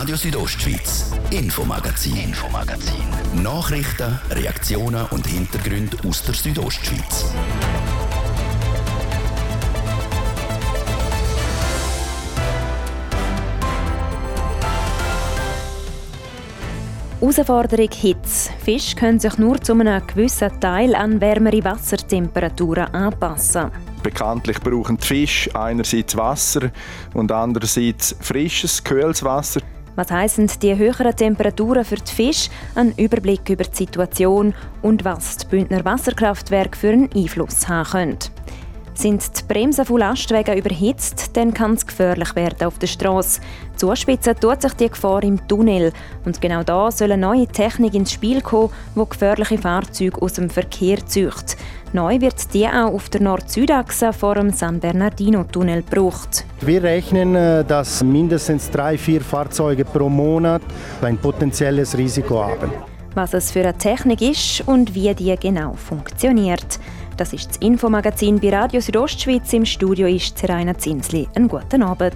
Radio 0.00 0.16
Südostschweiz, 0.16 1.12
Infomagazin, 1.30 2.16
Infomagazin. 2.16 3.04
Nachrichten, 3.42 4.18
Reaktionen 4.30 5.04
und 5.10 5.26
Hintergründe 5.26 5.98
aus 6.08 6.22
der 6.22 6.32
Südostschweiz. 6.32 7.26
Herausforderung 17.20 17.90
Hitze. 17.92 18.50
Fische 18.64 18.96
können 18.96 19.20
sich 19.20 19.36
nur 19.36 19.60
zu 19.60 19.74
einem 19.74 20.06
gewissen 20.06 20.58
Teil 20.60 20.94
an 20.94 21.20
wärmere 21.20 21.62
Wassertemperaturen 21.62 22.86
anpassen. 22.94 23.70
Bekanntlich 24.02 24.60
brauchen 24.60 24.96
die 24.96 25.06
Fische 25.06 25.54
einerseits 25.54 26.16
Wasser 26.16 26.70
und 27.12 27.30
andererseits 27.30 28.16
frisches, 28.18 28.82
kühles 28.82 29.22
Wasser. 29.22 29.60
Was 30.00 30.10
heißen 30.10 30.50
die 30.62 30.78
höheren 30.78 31.14
Temperaturen 31.14 31.84
für 31.84 31.96
die 31.96 32.10
Fische? 32.10 32.48
Ein 32.74 32.94
Überblick 32.96 33.50
über 33.50 33.64
die 33.64 33.76
Situation 33.76 34.54
und 34.80 35.04
was 35.04 35.36
die 35.36 35.46
Bündner 35.48 35.84
Wasserkraftwerke 35.84 36.78
für 36.78 36.88
einen 36.88 37.12
Einfluss 37.14 37.68
haben 37.68 37.90
können. 37.90 38.18
Sind 38.94 39.22
die 39.38 39.44
Bremsen 39.46 39.84
von 39.84 39.98
Lastwagen 39.98 40.56
überhitzt, 40.56 41.36
dann 41.36 41.52
kann 41.52 41.74
es 41.74 41.86
gefährlich 41.86 42.34
werden 42.34 42.66
auf 42.66 42.78
der 42.78 42.86
Straße. 42.86 43.42
Zuspitzen 43.76 44.36
tut 44.40 44.62
sich 44.62 44.72
die 44.72 44.88
Gefahr 44.88 45.22
im 45.22 45.46
Tunnel. 45.46 45.92
Und 46.24 46.40
genau 46.40 46.62
da 46.62 46.90
soll 46.90 47.12
eine 47.12 47.20
neue 47.20 47.46
Technik 47.46 47.92
ins 47.92 48.12
Spiel 48.12 48.40
kommen, 48.40 48.72
die 48.96 49.06
gefährliche 49.06 49.58
Fahrzeuge 49.58 50.22
aus 50.22 50.32
dem 50.32 50.48
Verkehr 50.48 51.04
zücht. 51.04 51.58
Neu 51.92 52.20
wird 52.20 52.54
die 52.54 52.68
auch 52.68 52.94
auf 52.94 53.08
der 53.08 53.20
Nord-Süd-Achse 53.20 54.12
vor 54.12 54.36
dem 54.36 54.50
San 54.50 54.78
Bernardino-Tunnel 54.78 55.82
gebraucht. 55.82 56.44
Wir 56.60 56.84
rechnen, 56.84 57.34
äh, 57.34 57.64
dass 57.64 58.04
mindestens 58.04 58.70
drei, 58.70 58.96
vier 58.96 59.20
Fahrzeuge 59.20 59.84
pro 59.84 60.08
Monat 60.08 60.62
ein 61.02 61.18
potenzielles 61.18 61.98
Risiko 61.98 62.44
haben. 62.44 62.70
Was 63.14 63.34
es 63.34 63.50
für 63.50 63.62
eine 63.62 63.76
Technik 63.76 64.22
ist 64.22 64.62
und 64.68 64.94
wie 64.94 65.12
die 65.14 65.34
genau 65.34 65.74
funktioniert. 65.74 66.78
Das 67.16 67.32
ist 67.32 67.50
das 67.50 67.56
Infomagazin 67.56 68.38
bei 68.38 68.50
Radio 68.50 68.80
Südostschweiz. 68.80 69.52
Im 69.52 69.64
Studio 69.64 70.06
ist 70.06 70.38
Seraina 70.38 70.78
Zinsli. 70.78 71.28
Einen 71.34 71.48
guten 71.48 71.82
Abend. 71.82 72.14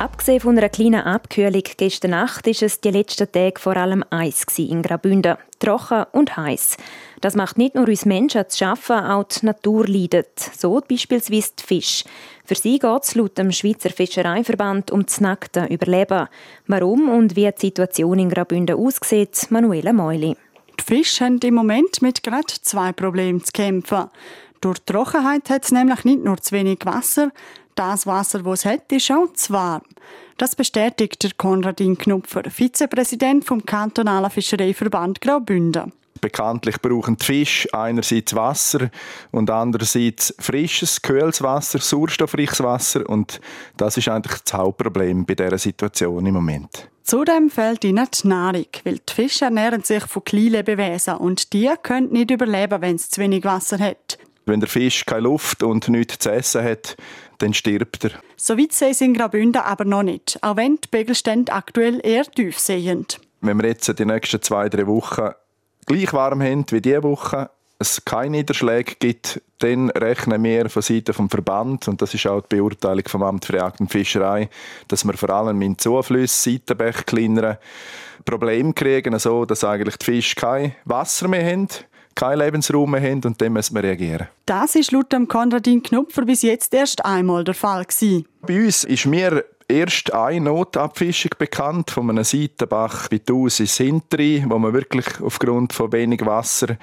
Abgesehen 0.00 0.40
von 0.40 0.56
einer 0.56 0.70
kleinen 0.70 1.02
Abkühlung 1.02 1.62
gestern 1.76 2.12
Nacht 2.12 2.46
ist 2.46 2.62
es 2.62 2.80
die 2.80 2.90
letzten 2.90 3.30
Tage 3.30 3.60
vor 3.60 3.76
allem 3.76 4.02
Eis 4.08 4.46
in 4.56 4.80
Graubünden. 4.80 5.36
Trocken 5.58 6.06
und 6.12 6.38
heiß. 6.38 6.78
Das 7.20 7.36
macht 7.36 7.58
nicht 7.58 7.74
nur 7.74 7.86
uns 7.86 8.06
Menschen 8.06 8.48
zu 8.48 8.56
schaffen, 8.56 8.96
auch 8.96 9.24
die 9.24 9.44
Natur 9.44 9.86
leidet. 9.86 10.38
So 10.38 10.80
beispielsweise 10.80 11.50
die 11.58 11.62
Fische. 11.62 12.06
Für 12.46 12.54
sie 12.54 12.78
geht 12.78 13.02
es 13.02 13.14
laut 13.14 13.36
dem 13.36 13.52
Schweizer 13.52 13.90
Fischereiverband 13.90 14.90
um 14.90 15.04
das 15.04 15.20
nackte 15.20 15.66
Überleben. 15.66 16.28
Warum 16.66 17.10
und 17.10 17.36
wie 17.36 17.52
die 17.52 17.60
Situation 17.60 18.20
in 18.20 18.30
Graubünden 18.30 18.76
aussieht, 18.76 19.48
Manuela 19.50 19.92
Meuli. 19.92 20.34
Die 20.80 20.82
Fische 20.82 21.26
haben 21.26 21.40
im 21.40 21.52
Moment 21.52 22.00
mit 22.00 22.22
gerade 22.22 22.46
zwei 22.62 22.92
Problemen 22.92 23.44
zu 23.44 23.52
kämpfen. 23.52 24.08
Durch 24.62 24.78
die 24.78 24.92
Trockenheit 24.92 25.48
hat 25.48 25.64
es 25.64 25.72
nämlich 25.72 26.04
nicht 26.04 26.22
nur 26.22 26.36
zu 26.36 26.52
wenig 26.52 26.80
Wasser, 26.84 27.32
das 27.80 28.06
Wasser, 28.06 28.42
das 28.42 28.60
es 28.60 28.64
hat, 28.66 28.92
ist 28.92 29.10
auch 29.10 29.32
zu 29.32 29.54
warm. 29.54 29.82
Das 30.36 30.54
bestätigt 30.54 31.22
der 31.22 31.30
Konradin 31.36 31.96
Knupfer, 31.96 32.42
Vizepräsident 32.50 33.46
vom 33.46 33.64
kantonalen 33.64 34.30
Fischereiverband 34.30 35.20
Graubünden. 35.22 35.92
Bekanntlich 36.20 36.78
brauchen 36.82 37.16
die 37.16 37.24
Fische 37.24 37.72
einerseits 37.72 38.34
Wasser 38.34 38.90
und 39.30 39.48
andererseits 39.48 40.34
frisches, 40.38 41.00
kühles 41.00 41.40
Wasser, 41.40 41.78
sauerstoffreiches 41.78 42.62
Wasser 42.62 43.08
und 43.08 43.40
das 43.78 43.96
ist 43.96 44.08
eigentlich 44.08 44.38
das 44.42 44.52
Hauptproblem 44.52 45.24
bei 45.24 45.34
dieser 45.34 45.56
Situation 45.56 46.26
im 46.26 46.34
Moment. 46.34 46.90
Zudem 47.02 47.48
fehlt 47.48 47.82
ihnen 47.84 48.06
die 48.12 48.28
Nahrung, 48.28 48.66
weil 48.84 48.98
die 48.98 49.12
Fische 49.12 49.46
ernähren 49.46 49.82
sich 49.82 50.04
von 50.04 50.22
Kleinlebewesen 50.22 51.14
und 51.14 51.54
die 51.54 51.70
können 51.82 52.12
nicht 52.12 52.30
überleben, 52.30 52.82
wenn 52.82 52.96
es 52.96 53.08
zu 53.08 53.22
wenig 53.22 53.44
Wasser 53.44 53.78
hat. 53.78 54.09
Wenn 54.50 54.58
der 54.58 54.68
Fisch 54.68 55.06
keine 55.06 55.20
Luft 55.20 55.62
und 55.62 55.88
nichts 55.88 56.18
zu 56.18 56.32
essen 56.32 56.64
hat, 56.64 56.96
dann 57.38 57.54
stirbt 57.54 58.04
er. 58.04 58.10
So 58.36 58.58
weit 58.58 58.72
sehen 58.72 58.94
sie 58.94 59.04
in 59.04 59.14
Graubünden 59.14 59.62
aber 59.62 59.84
noch 59.84 60.02
nicht, 60.02 60.40
auch 60.42 60.56
wenn 60.56 60.74
die 60.74 60.88
Pegelstände 60.90 61.52
aktuell 61.52 62.00
eher 62.02 62.24
tief 62.24 62.58
sind. 62.58 63.20
Wenn 63.42 63.62
wir 63.62 63.68
jetzt 63.68 63.96
die 63.96 64.04
nächsten 64.04 64.42
zwei, 64.42 64.68
drei 64.68 64.88
Wochen 64.88 65.30
gleich 65.86 66.12
warm 66.12 66.42
haben 66.42 66.66
wie 66.70 66.80
diese 66.80 67.04
Woche, 67.04 67.48
es 67.78 68.04
keine 68.04 68.38
Niederschläge 68.38 68.96
gibt, 68.98 69.40
dann 69.60 69.88
rechnen 69.90 70.42
wir 70.42 70.68
von 70.68 70.82
Seiten 70.82 71.14
vom 71.14 71.30
Verband, 71.30 71.86
und 71.86 72.02
das 72.02 72.12
ist 72.12 72.26
auch 72.26 72.42
die 72.42 72.56
Beurteilung 72.56 73.04
vom 73.06 73.22
Amt 73.22 73.44
für 73.44 73.56
Jagd 73.56 73.78
und 73.78 73.92
Fischerei, 73.92 74.50
dass 74.88 75.04
wir 75.04 75.14
vor 75.14 75.30
allem 75.30 75.62
in 75.62 75.78
Zuflüssen, 75.78 76.58
Seitenbäche, 76.58 77.04
kleineren 77.04 77.56
Probleme 78.24 78.74
kriegen, 78.74 79.16
so 79.20 79.44
dass 79.44 79.62
eigentlich 79.62 79.96
die 79.96 80.06
Fische 80.06 80.34
kein 80.34 80.74
Wasser 80.84 81.28
mehr 81.28 81.46
haben 81.46 81.68
keinen 82.20 82.38
Lebensraum 82.38 82.90
mehr 82.90 83.00
haben 83.00 83.22
und 83.24 83.40
dann 83.40 83.52
müssen 83.52 83.74
wir 83.74 83.82
reagieren. 83.82 84.28
Das 84.46 84.74
ist 84.74 84.92
laut 84.92 85.12
Konradin 85.28 85.82
Knupfer 85.82 86.24
bis 86.24 86.42
jetzt 86.42 86.72
erst 86.74 87.04
einmal 87.04 87.44
der 87.44 87.54
Fall 87.54 87.84
gewesen. 87.84 88.26
Bei 88.42 88.64
uns 88.64 88.84
ist 88.84 89.06
mir 89.06 89.44
erst 89.70 90.12
eine 90.12 90.46
Notabfischung 90.46 91.30
bekannt 91.38 91.90
von 91.90 92.10
einem 92.10 92.24
Seitenbach 92.24 93.08
bei 93.08 93.18
Taus 93.18 93.60
ins 93.60 93.76
Hintere, 93.76 94.44
wo 94.48 94.58
man 94.58 94.72
wirklich 94.72 95.06
aufgrund 95.20 95.72
von 95.72 95.92
wenig 95.92 96.24
Wasser 96.26 96.76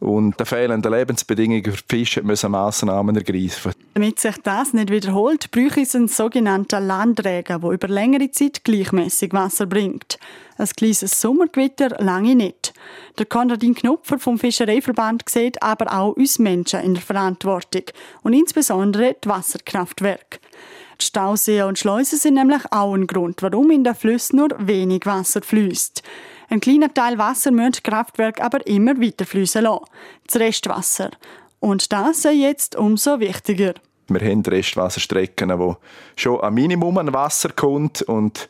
und 0.00 0.38
der 0.38 0.46
fehlenden 0.46 0.92
Lebensbedingungen 0.92 1.64
für 1.64 1.82
die 1.82 1.96
Fische 1.96 2.22
müssen 2.22 2.50
Massnahmen 2.50 3.16
ergreifen. 3.16 3.72
Damit 3.94 4.20
sich 4.20 4.36
das 4.42 4.72
nicht 4.72 4.90
wiederholt, 4.90 5.50
bräuchte 5.50 5.80
es 5.80 5.94
einen 5.94 6.08
sogenannten 6.08 6.86
Landregen, 6.86 7.60
der 7.60 7.70
über 7.70 7.88
längere 7.88 8.30
Zeit 8.30 8.64
gleichmäßig 8.64 9.32
Wasser 9.32 9.66
bringt. 9.66 10.18
Ein 10.58 10.66
kleines 10.66 11.20
Sommergewitter 11.20 11.90
lange 12.02 12.34
nicht. 12.34 12.74
Der 13.18 13.26
Konradin 13.26 13.74
Knupfer 13.74 14.18
vom 14.18 14.38
Fischereiverband 14.38 15.28
sieht 15.28 15.62
aber 15.62 15.92
auch 15.96 16.16
uns 16.16 16.38
Menschen 16.38 16.80
in 16.80 16.94
der 16.94 17.02
Verantwortung 17.02 17.84
und 18.22 18.34
insbesondere 18.34 19.16
die 19.22 19.28
Wasserkraftwerke. 19.28 20.38
Stauseen 21.04 21.64
und 21.66 21.78
Schleusen 21.78 22.18
sind 22.18 22.34
nämlich 22.34 22.62
auch 22.70 22.94
ein 22.94 23.06
Grund, 23.06 23.42
warum 23.42 23.70
in 23.70 23.84
den 23.84 23.94
Flüssen 23.94 24.38
nur 24.38 24.48
wenig 24.58 25.06
Wasser 25.06 25.42
fließt. 25.42 26.02
Ein 26.48 26.60
kleiner 26.60 26.92
Teil 26.92 27.18
Wasser 27.18 27.50
müssen 27.50 27.72
die 27.72 27.82
Kraftwerke 27.82 28.42
aber 28.42 28.66
immer 28.66 29.00
weiter 29.00 29.24
fließen 29.24 29.62
lassen. 29.62 29.84
Das 30.26 30.40
Restwasser. 30.40 31.10
Und 31.60 31.92
das 31.92 32.24
ist 32.24 32.34
jetzt 32.34 32.76
umso 32.76 33.20
wichtiger. 33.20 33.74
Wir 34.08 34.20
haben 34.20 34.42
Restwasserstrecken, 34.42 35.58
wo 35.58 35.76
schon 36.16 36.40
ein 36.40 36.52
Minimum 36.52 36.98
an 36.98 37.12
Wasser 37.12 37.50
kommt 37.50 38.02
und 38.02 38.48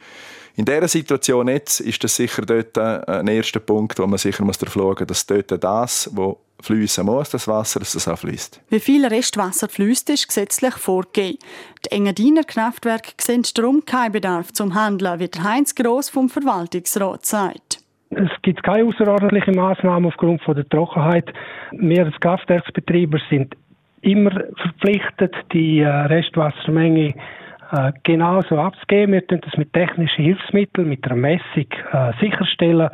in 0.57 0.65
dieser 0.65 0.89
Situation 0.89 1.49
jetzt 1.49 1.81
ist 1.81 2.03
das 2.05 2.15
sicher 2.15 2.43
dort 2.43 2.79
ein 2.79 3.27
erster 3.27 3.61
Punkt, 3.61 3.99
wo 3.99 4.07
man 4.07 4.19
sicher 4.19 4.45
muss 4.45 4.61
muss, 4.61 5.07
dass 5.07 5.27
dort 5.27 5.63
das, 5.63 6.09
wo 6.13 6.39
fließen 6.65 7.05
muss, 7.05 7.31
das 7.31 7.47
Wasser, 7.47 7.81
dass 7.81 7.93
das 7.93 8.09
auch 8.09 8.19
fließt. 8.19 8.61
Wie 8.69 8.81
viel 8.81 9.07
Restwasser 9.07 9.69
fließt, 9.69 10.11
ist 10.11 10.29
gesetzlich 10.29 10.75
vorgegeben. 10.75 11.39
Die 11.85 11.93
Engadiner 11.93 12.45
Kraftwerke 12.45 13.13
sehen 13.21 13.43
darum 13.55 13.85
keinen 13.85 14.13
Bedarf 14.13 14.53
zum 14.53 14.75
Handeln, 14.75 15.21
wie 15.21 15.31
Heinz 15.43 15.75
Gross 15.75 16.09
vom 16.09 16.29
Verwaltungsrat 16.29 17.25
sagt. 17.27 17.85
Es 18.11 18.31
gibt 18.43 18.63
keine 18.63 18.85
außerordentlichen 18.85 19.57
Maßnahmen 19.57 20.07
aufgrund 20.07 20.43
von 20.43 20.55
der 20.55 20.69
Trockenheit. 20.69 21.33
Wir 21.73 22.07
als 22.07 22.21
Kraftwerksbetreiber 22.21 23.19
sind 23.29 23.55
immer 24.03 24.31
verpflichtet, 24.57 25.35
die 25.53 25.81
äh, 25.81 25.89
Restwassermenge 25.89 27.15
äh, 27.73 27.93
genauso 28.05 28.59
abzugeben. 28.59 29.15
Wir 29.15 29.27
tun 29.27 29.41
das 29.43 29.57
mit 29.57 29.73
technischen 29.73 30.25
Hilfsmitteln, 30.25 30.89
mit 30.89 31.05
einer 31.07 31.17
Messung 31.17 31.67
äh, 31.93 32.13
sicherstellen, 32.21 32.91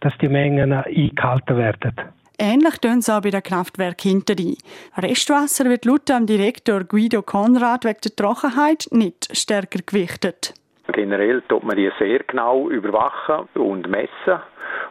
dass 0.00 0.12
die 0.18 0.28
Mengen 0.28 0.72
eingehalten 0.72 1.56
werden. 1.56 1.94
Ähnlich 2.40 2.78
tun 2.78 3.02
sie 3.02 3.12
auch 3.12 3.20
bei 3.20 3.30
den 3.30 3.42
Kraftwerken 3.42 4.10
hinterher. 4.12 4.54
Restwasser 4.96 5.64
wird 5.64 5.84
laut 5.84 6.08
dem 6.08 6.24
Direktor 6.26 6.84
Guido 6.84 7.22
Konrad 7.22 7.84
wegen 7.84 7.98
der 8.04 8.14
Trockenheit 8.14 8.86
nicht 8.92 9.36
stärker 9.36 9.80
gewichtet. 9.84 10.54
Generell 10.92 11.42
tut 11.48 11.64
man 11.64 11.76
die 11.76 11.90
sehr 11.98 12.20
genau 12.20 12.70
überwachen 12.70 13.48
und 13.54 13.88
messen. 13.88 14.40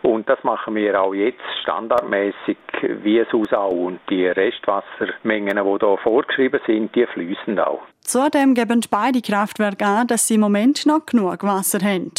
Und 0.03 0.29
das 0.29 0.43
machen 0.43 0.75
wir 0.75 1.01
auch 1.01 1.13
jetzt 1.13 1.39
standardmäßig, 1.63 2.57
wie 3.01 3.19
es 3.19 3.53
auch. 3.53 3.71
Und 3.71 3.99
die 4.09 4.27
Restwassermengen, 4.27 5.57
die 5.57 5.85
hier 5.85 5.97
vorgeschrieben 6.03 6.59
sind, 6.67 6.93
die 6.95 7.05
fließen 7.05 7.57
auch. 7.59 7.81
Zudem 8.01 8.53
geben 8.53 8.81
beide 8.91 9.21
Kraftwerke 9.21 9.85
an, 9.85 10.07
dass 10.07 10.27
sie 10.27 10.35
im 10.35 10.41
Moment 10.41 10.85
noch 10.85 11.05
genug 11.05 11.43
Wasser 11.43 11.79
haben. 11.79 12.11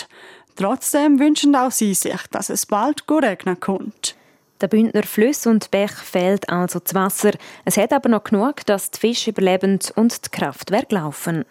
Trotzdem 0.56 1.20
wünschen 1.20 1.55
auch 1.55 1.70
sie 1.70 1.94
sich, 1.94 2.26
dass 2.32 2.50
es 2.50 2.67
bald 2.67 3.05
regnen 3.08 3.61
kommt. 3.61 4.18
Der 4.60 4.66
Bündner 4.66 5.05
Flüss 5.05 5.46
und 5.46 5.70
Bech 5.70 5.93
fehlt 5.93 6.49
also 6.49 6.81
das 6.81 6.93
Wasser. 6.93 7.31
Es 7.64 7.76
hat 7.76 7.93
aber 7.93 8.08
noch 8.08 8.25
genug, 8.25 8.66
dass 8.66 8.90
die 8.90 8.99
Fische 8.99 9.31
überleben 9.31 9.78
und 9.94 10.25
die 10.25 10.31
Kraftwerke 10.31 10.96
laufen. 10.96 11.44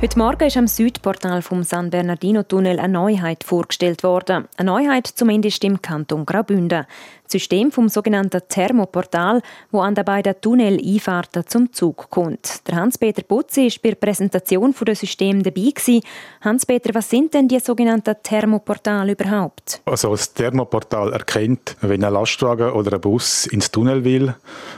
Heute 0.00 0.18
Morgen 0.18 0.46
ist 0.46 0.56
am 0.56 0.68
Südportal 0.68 1.42
vom 1.42 1.64
San 1.64 1.90
Bernardino 1.90 2.44
Tunnel 2.44 2.78
eine 2.78 2.92
Neuheit 2.92 3.42
vorgestellt 3.42 4.04
worden. 4.04 4.46
Eine 4.56 4.70
Neuheit 4.70 5.08
zumindest 5.08 5.64
im 5.64 5.82
Kanton 5.82 6.24
Graubünden. 6.24 6.86
Das 7.30 7.42
System 7.42 7.70
vom 7.70 7.88
sogenannten 7.88 8.40
Thermoportal, 8.48 9.40
wo 9.70 9.78
an 9.78 9.94
den 9.94 10.04
beiden 10.04 10.34
Tunnel-Einfahrten 10.40 11.46
zum 11.46 11.72
Zug 11.72 12.10
kommt. 12.10 12.66
Der 12.66 12.74
Hans-Peter 12.74 13.22
Putzi 13.22 13.66
war 13.68 13.78
bei 13.84 13.90
der 13.90 13.96
Präsentation 13.98 14.74
des 14.74 14.98
Systems 14.98 15.44
dabei. 15.44 16.00
Hans-Peter, 16.40 16.92
was 16.92 17.08
sind 17.08 17.32
denn 17.32 17.46
die 17.46 17.60
sogenannten 17.60 18.16
Thermoportale 18.20 19.12
überhaupt? 19.12 19.80
Also 19.84 20.10
das 20.10 20.34
Thermoportal 20.34 21.12
erkennt, 21.12 21.76
wenn 21.82 22.02
ein 22.02 22.12
Lastwagen 22.12 22.72
oder 22.72 22.94
ein 22.94 23.00
Bus 23.00 23.46
ins 23.46 23.70
Tunnel 23.70 24.02
will, 24.02 24.34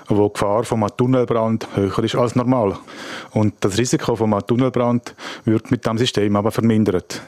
wo 0.09 0.29
die 0.29 0.35
Gefahr 0.35 0.65
von 0.65 0.83
einem 0.83 0.95
Tunnelbrand 0.95 1.69
höher 1.75 2.05
ist 2.05 2.17
als 2.17 2.37
normal. 2.37 2.77
Und 3.31 3.55
das 3.61 3.79
Risiko 3.79 4.15
von 4.15 4.31
einem 4.31 4.47
Tunnelbrand 4.47 5.15
wird 5.47 5.71
mit 5.71 5.87
dem 5.87 5.97
System 5.97 6.37
aber 6.37 6.51
vermindert. 6.51 7.23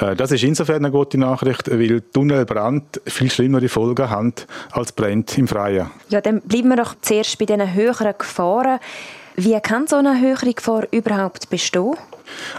Äh, 0.00 0.16
das 0.16 0.32
ist 0.32 0.42
insofern 0.42 0.84
eine 0.84 0.90
gute 0.90 1.18
Nachricht, 1.18 1.70
weil 1.70 2.00
Tunnelbrand 2.00 3.00
viel 3.06 3.30
schlimmere 3.30 3.68
Folgen 3.68 4.10
haben 4.10 4.32
als 4.72 4.92
Brand 4.92 5.36
im 5.38 5.48
Freien. 5.48 5.90
Ja, 6.08 6.20
dann 6.20 6.40
bleiben 6.40 6.68
wir 6.68 6.76
doch 6.76 6.94
zuerst 7.00 7.38
bei 7.38 7.46
diesen 7.46 7.74
höheren 7.74 8.14
Gefahren. 8.18 8.80
Wie 9.36 9.58
kann 9.60 9.86
so 9.86 9.96
eine 9.96 10.20
höhere 10.20 10.52
Gefahr 10.52 10.86
überhaupt 10.90 11.48
bestehen? 11.48 11.94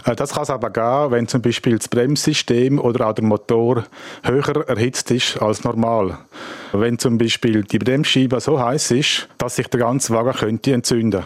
Äh, 0.04 0.16
das 0.16 0.34
kann 0.34 0.42
es 0.42 0.50
aber 0.50 0.70
gehen, 0.70 1.10
wenn 1.10 1.28
zum 1.28 1.42
Beispiel 1.42 1.78
das 1.78 1.88
Bremssystem 1.88 2.78
oder 2.78 3.08
auch 3.08 3.12
der 3.12 3.24
Motor 3.24 3.84
höher 4.22 4.68
erhitzt 4.68 5.10
ist 5.10 5.40
als 5.40 5.64
normal. 5.64 6.18
Wenn 6.72 6.98
zum 6.98 7.18
Beispiel 7.18 7.62
die 7.64 7.78
Bremsscheibe 7.78 8.40
so 8.40 8.60
heiß 8.60 8.92
ist, 8.92 9.28
dass 9.38 9.56
sich 9.56 9.68
der 9.68 9.80
ganze 9.80 10.14
Wagen 10.14 10.32
könnte 10.32 10.72
entzünden. 10.72 11.24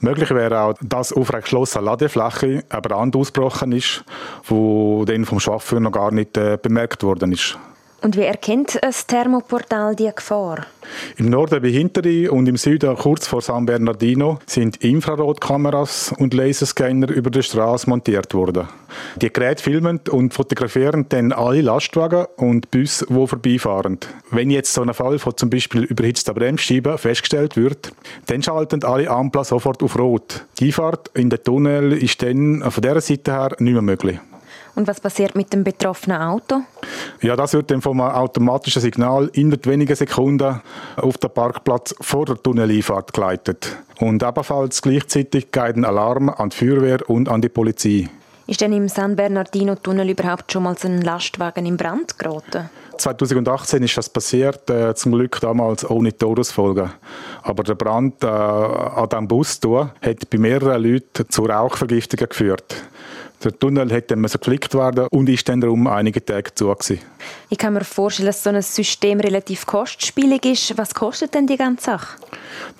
Möglich 0.00 0.30
wäre 0.30 0.60
auch, 0.60 0.74
dass 0.80 1.12
auf 1.12 1.32
einer 1.32 1.42
geschlossenen 1.42 1.84
Ladefläche 1.86 2.64
ein 2.68 2.82
Brand 2.82 3.16
ausgebrochen 3.16 3.72
ist, 3.72 4.04
wo 4.44 5.04
dann 5.04 5.24
vom 5.24 5.40
Chauffeur 5.40 5.80
noch 5.80 5.92
gar 5.92 6.10
nicht 6.10 6.36
äh, 6.36 6.58
bemerkt 6.60 7.02
worden 7.02 7.32
ist. 7.32 7.58
Und 8.00 8.16
wie 8.16 8.22
erkennt 8.22 8.80
ein 8.80 8.94
Thermoportal 9.08 9.96
die 9.96 10.10
Gefahr? 10.14 10.66
Im 11.16 11.30
Norden 11.30 11.60
bei 11.60 11.68
Hinterrhein 11.68 12.28
und 12.30 12.48
im 12.48 12.56
Süden 12.56 12.94
kurz 12.96 13.26
vor 13.26 13.42
San 13.42 13.66
Bernardino 13.66 14.38
sind 14.46 14.76
Infrarotkameras 14.76 16.14
und 16.16 16.32
Laserscanner 16.32 17.10
über 17.10 17.30
der 17.30 17.42
Straße 17.42 17.90
montiert 17.90 18.34
worden. 18.34 18.68
Die 19.20 19.32
Geräte 19.32 19.64
filmen 19.64 20.00
und 20.10 20.32
fotografieren 20.32 21.06
dann 21.08 21.32
alle 21.32 21.60
Lastwagen 21.60 22.26
und 22.36 22.70
Busse, 22.70 23.04
die 23.08 23.26
vorbeifahren. 23.26 23.98
Wenn 24.30 24.50
jetzt 24.50 24.72
so 24.72 24.82
ein 24.82 24.94
Fall 24.94 25.18
von 25.18 25.36
zum 25.36 25.50
Beispiel 25.50 25.82
überhitzter 25.82 26.34
Bremsscheibe 26.34 26.98
festgestellt 26.98 27.56
wird, 27.56 27.90
dann 28.26 28.44
schalten 28.44 28.84
alle 28.84 29.10
Ampeln 29.10 29.44
sofort 29.44 29.82
auf 29.82 29.98
Rot. 29.98 30.44
Die 30.60 30.66
Einfahrt 30.66 31.10
in 31.14 31.30
den 31.30 31.42
Tunnel 31.42 31.92
ist 31.92 32.22
dann 32.22 32.62
von 32.70 32.80
dieser 32.80 33.00
Seite 33.00 33.32
her 33.32 33.56
nicht 33.58 33.72
mehr 33.72 33.82
möglich. 33.82 34.20
Und 34.78 34.86
was 34.86 35.00
passiert 35.00 35.34
mit 35.34 35.52
dem 35.52 35.64
betroffenen 35.64 36.22
Auto? 36.22 36.60
Ja, 37.20 37.34
das 37.34 37.52
wird 37.52 37.68
dann 37.72 37.82
vom 37.82 38.00
automatischen 38.00 38.80
Signal 38.80 39.28
innerhalb 39.32 39.66
weniger 39.66 39.96
Sekunden 39.96 40.60
auf 40.94 41.18
den 41.18 41.30
Parkplatz 41.30 41.96
vor 42.00 42.26
der 42.26 42.40
Tunneleinfahrt 42.40 43.12
geleitet. 43.12 43.76
Und 43.98 44.22
ebenfalls 44.22 44.80
gleichzeitig 44.80 45.50
geht 45.50 45.74
ein 45.74 45.84
Alarm 45.84 46.28
an 46.28 46.50
die 46.50 46.56
Feuerwehr 46.56 47.10
und 47.10 47.28
an 47.28 47.42
die 47.42 47.48
Polizei. 47.48 48.08
Ist 48.46 48.60
denn 48.60 48.72
im 48.72 48.86
San 48.86 49.16
Bernardino-Tunnel 49.16 50.10
überhaupt 50.10 50.52
schon 50.52 50.62
mal 50.62 50.78
so 50.78 50.86
ein 50.86 51.02
Lastwagen 51.02 51.66
in 51.66 51.76
Brand 51.76 52.16
geraten? 52.16 52.70
2018 52.98 53.82
ist 53.82 53.96
das 53.96 54.08
passiert, 54.08 54.70
äh, 54.70 54.94
zum 54.94 55.10
Glück 55.10 55.40
damals 55.40 55.88
ohne 55.90 56.16
Todesfolgen. 56.16 56.90
Aber 57.42 57.64
der 57.64 57.74
Brand 57.74 58.22
äh, 58.22 58.28
an 58.28 59.08
diesem 59.08 59.26
Bus 59.26 59.58
hier, 59.60 59.90
hat 60.00 60.30
bei 60.30 60.38
mehreren 60.38 60.80
Leuten 60.84 61.28
zu 61.28 61.46
Rauchvergiftungen 61.46 62.28
geführt. 62.28 62.76
Der 63.44 63.56
Tunnel 63.56 63.90
hätte 63.92 64.16
geflickt 64.16 64.74
werden 64.74 65.06
und 65.10 65.28
ist 65.28 65.48
dann 65.48 65.60
darum 65.60 65.86
einige 65.86 66.24
Tage 66.24 66.52
zu. 66.54 66.68
Gewesen. 66.74 67.00
Ich 67.50 67.58
kann 67.58 67.74
mir 67.74 67.84
vorstellen, 67.84 68.26
dass 68.26 68.42
so 68.42 68.50
ein 68.50 68.60
System 68.62 69.20
relativ 69.20 69.64
kostspielig 69.64 70.44
ist. 70.44 70.76
Was 70.76 70.92
kostet 70.92 71.34
denn 71.34 71.46
die 71.46 71.56
ganze 71.56 71.84
Sache? 71.84 72.18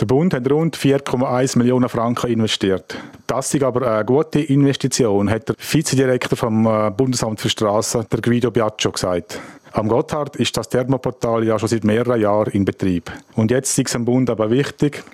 Der 0.01 0.07
Bund 0.07 0.35
hat 0.35 0.51
rund 0.51 0.77
4,1 0.77 1.59
Millionen 1.59 1.89
Franken 1.89 2.31
investiert. 2.31 2.97
Das 3.27 3.53
ist 3.55 3.63
aber 3.63 3.87
eine 3.87 4.05
gute 4.05 4.41
Investition, 4.41 5.31
hat 5.31 5.49
der 5.49 5.55
Vizedirektor 5.59 6.37
vom 6.37 6.67
äh, 6.67 6.91
Bundesamt 6.91 7.41
für 7.41 7.49
Straßen, 7.49 8.07
der 8.11 8.21
Guido 8.21 8.51
Biaccio, 8.51 8.91
gesagt. 8.91 9.39
Am 9.73 9.89
Gotthard 9.89 10.37
ist 10.37 10.57
das 10.57 10.69
Thermoportal 10.69 11.45
ja 11.45 11.59
schon 11.59 11.69
seit 11.69 11.85
mehreren 11.85 12.21
Jahren 12.21 12.53
in 12.53 12.65
Betrieb. 12.65 13.11
Und 13.37 13.51
jetzt 13.51 13.79
ist 13.79 13.89
es 13.89 13.97
am 13.97 14.05
Bund 14.05 14.31
aber 14.31 14.51
wichtig, 14.51 15.05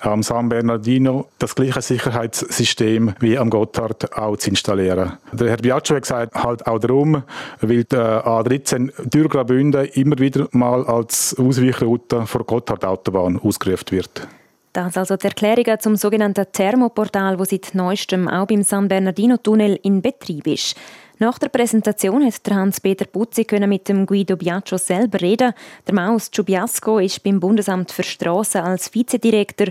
am 0.00 0.22
San 0.22 0.48
Bernardino 0.48 1.28
das 1.38 1.54
gleiche 1.54 1.82
Sicherheitssystem 1.82 3.14
wie 3.20 3.38
am 3.38 3.50
Gotthard 3.50 4.16
auch 4.16 4.36
zu 4.36 4.50
installieren. 4.50 5.18
Der 5.32 5.50
Herr 5.50 5.56
Biaccio 5.58 5.96
hat 5.96 6.02
gesagt, 6.02 6.34
halt 6.34 6.66
auch 6.66 6.78
darum, 6.78 7.22
weil 7.60 7.84
die 7.84 7.96
A13 7.96 8.92
durch 9.10 9.28
Graubünden 9.28 9.84
immer 9.86 10.18
wieder 10.18 10.48
mal 10.52 10.84
als 10.86 11.36
Ausweichroute 11.38 12.26
vor 12.26 12.44
Gotthard-Autobahn 12.44 13.38
ausgerufen 13.38 13.90
wird. 13.90 14.28
Das 14.72 14.96
also 14.96 15.16
die 15.16 15.26
Erklärungen 15.26 15.80
zum 15.80 15.96
sogenannten 15.96 16.44
Thermoportal, 16.52 17.36
das 17.36 17.48
seit 17.48 17.74
neuestem 17.74 18.28
auch 18.28 18.46
beim 18.46 18.62
San 18.62 18.86
Bernardino-Tunnel 18.86 19.80
in 19.82 20.02
Betrieb 20.02 20.46
ist. 20.46 20.76
Nach 21.20 21.36
der 21.36 21.48
Präsentation 21.48 22.24
hat 22.24 22.48
Hans-Peter 22.48 23.04
Putzi 23.04 23.44
mit 23.66 23.88
dem 23.88 24.06
Guido 24.06 24.36
Biaccio 24.36 24.78
selber 24.78 25.20
reden. 25.20 25.52
Der 25.84 25.94
Maus 25.94 26.30
Giubiasco 26.30 27.00
ist 27.00 27.24
beim 27.24 27.40
Bundesamt 27.40 27.90
für 27.90 28.04
Straßen 28.04 28.60
als 28.60 28.94
Vizedirektor 28.94 29.66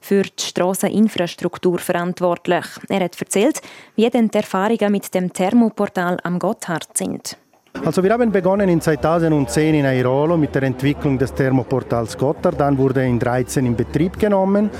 für 0.00 0.22
die 0.22 0.42
Strasseninfrastruktur 0.42 1.80
verantwortlich. 1.80 2.66
Er 2.88 3.00
hat 3.00 3.20
erzählt, 3.20 3.60
wie 3.96 4.08
denn 4.10 4.28
die 4.28 4.38
Erfahrungen 4.38 4.92
mit 4.92 5.12
dem 5.12 5.32
Thermoportal 5.32 6.18
am 6.22 6.38
Gotthard 6.38 6.96
sind. 6.96 7.36
Also 7.84 8.04
wir 8.04 8.12
haben 8.12 8.30
begonnen 8.30 8.68
in 8.68 8.80
2010 8.80 9.74
in 9.74 9.84
Airolo 9.84 10.36
mit 10.36 10.54
der 10.54 10.62
Entwicklung 10.62 11.18
des 11.18 11.34
Thermoportals 11.34 12.16
Gotthard. 12.16 12.60
Dann 12.60 12.78
wurde 12.78 13.04
in 13.04 13.18
2013 13.18 13.66
in 13.66 13.74
Betrieb 13.74 14.18
genommen. 14.20 14.70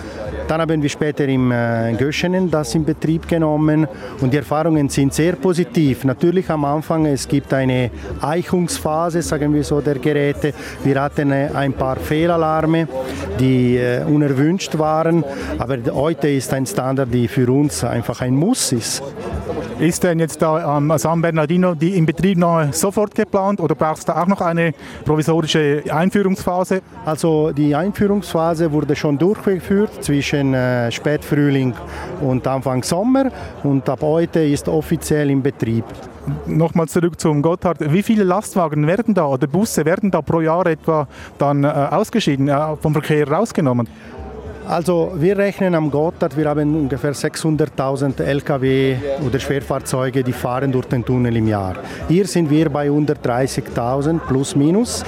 Dann 0.47 0.61
haben 0.61 0.81
wir 0.81 0.89
später 0.89 1.25
im 1.27 1.51
äh, 1.51 1.95
Göschenen 1.95 2.49
das 2.49 2.75
in 2.77 2.85
Betrieb 2.85 3.27
genommen 3.27 3.89
und 4.21 4.33
die 4.33 4.37
Erfahrungen 4.37 4.89
sind 4.89 5.15
sehr 5.15 5.33
positiv. 5.33 6.05
Natürlich 6.05 6.49
am 6.51 6.65
Anfang 6.65 7.07
es 7.07 7.27
gibt 7.27 7.53
eine 7.53 7.91
Eichungsphase, 8.21 9.23
sagen 9.23 9.53
wir 9.53 9.65
so, 9.65 9.81
der 9.81 9.99
Geräte. 9.99 10.53
Wir 10.85 11.03
hatten 11.03 11.33
äh, 11.33 11.49
ein 11.55 11.73
paar 11.73 11.97
Fehlalarme, 11.97 12.87
die 13.41 13.79
äh, 13.79 14.05
unerwünscht 14.05 14.79
waren, 14.79 15.25
aber 15.59 15.79
heute 15.93 16.29
ist 16.29 16.53
ein 16.55 16.67
Standard, 16.67 17.13
die 17.13 17.27
für 17.27 17.51
uns 17.51 17.83
einfach 17.83 18.21
ein 18.21 18.37
Muss 18.37 18.71
ist. 18.71 19.03
Ist 19.83 20.05
denn 20.05 20.21
jetzt 20.21 20.41
da 20.41 20.77
am 20.77 20.97
San 20.97 21.21
Bernardino 21.21 21.75
die 21.75 21.97
Inbetriebnahme 21.97 22.73
sofort 22.73 23.17
geplant 23.17 23.59
oder 23.59 23.75
brauchst 23.75 24.09
du 24.09 24.17
auch 24.17 24.29
noch 24.29 24.41
eine 24.41 24.75
provisorische 25.05 25.83
Einführungsphase? 25.91 26.83
Also 27.05 27.51
die 27.51 27.75
Einführungsphase 27.75 28.71
wurde 28.71 28.95
schon 28.95 29.19
durchgeführt 29.19 30.05
zwischen 30.05 30.55
äh, 30.55 30.93
Spätfrühling 30.93 31.75
und 32.21 32.47
Anfang 32.47 32.85
Sommer 32.85 33.33
und 33.65 33.89
ab 33.89 34.03
heute 34.03 34.39
ist 34.45 34.69
offiziell 34.69 35.31
in 35.31 35.43
Betrieb. 35.43 35.85
Nochmal 36.47 36.87
zurück 36.87 37.19
zum 37.19 37.43
Gotthard. 37.43 37.93
Wie 37.93 38.05
viele 38.05 38.23
Lastwagen 38.23 38.87
werden 38.87 39.15
da 39.15 39.27
oder 39.27 39.49
Busse 39.49 39.85
werden 39.85 40.13
da 40.13 40.23
pro 40.23 40.43
Jahr 40.43 40.65
etwa 40.67 41.09
dann 41.39 41.65
äh, 41.65 41.67
ausgeschieden, 41.67 42.49
äh, 42.49 42.77
vom 42.81 42.93
Verkehr 42.93 43.29
rausgenommen? 43.29 43.89
Also 44.67 45.13
wir 45.17 45.37
rechnen 45.37 45.75
am 45.75 45.91
Gotthard, 45.91 46.37
wir 46.37 46.49
haben 46.49 46.75
ungefähr 46.77 47.15
600.000 47.15 48.23
Lkw 48.23 48.97
oder 49.27 49.41
Schwerfahrzeuge, 49.41 50.23
die 50.23 50.33
fahren 50.33 50.71
durch 50.71 50.87
den 50.87 51.05
Tunnel 51.05 51.37
im 51.37 51.49
Jahr. 51.49 51.77
Hier 52.09 52.27
sind 52.27 52.49
wir 52.49 52.71
bei 52.71 52.89
130.000 52.89 54.21
plus 54.21 54.55
minus 54.55 55.05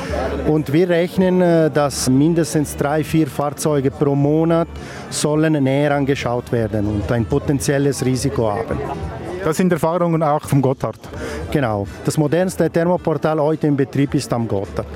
und 0.49 0.73
wir 0.73 0.89
rechnen, 0.89 1.41
äh, 1.41 1.71
dass 1.71 2.11
mindestens 2.11 2.77
drei, 2.77 3.05
vier 3.05 3.27
Fahrzeuge 3.27 3.91
pro 3.91 4.15
Monat 4.15 4.69
sollen 5.11 5.63
näher 5.63 5.93
angeschaut 5.93 6.51
werden 6.51 6.87
und 6.87 7.11
ein 7.13 7.25
potenzielles 7.25 8.05
Risiko 8.05 8.51
haben. 8.51 8.79
Das 9.45 9.59
sind 9.59 9.71
Erfahrungen 9.73 10.23
auch 10.23 10.43
vom 10.43 10.63
Gotthard. 10.63 10.99
Genau. 11.51 11.87
Das 12.05 12.17
modernste 12.17 12.71
Thermoportal 12.71 13.39
heute 13.41 13.67
in 13.67 13.77
Betrieb 13.77 14.15
ist 14.15 14.33
am 14.33 14.49
Gotthard. 14.49 14.87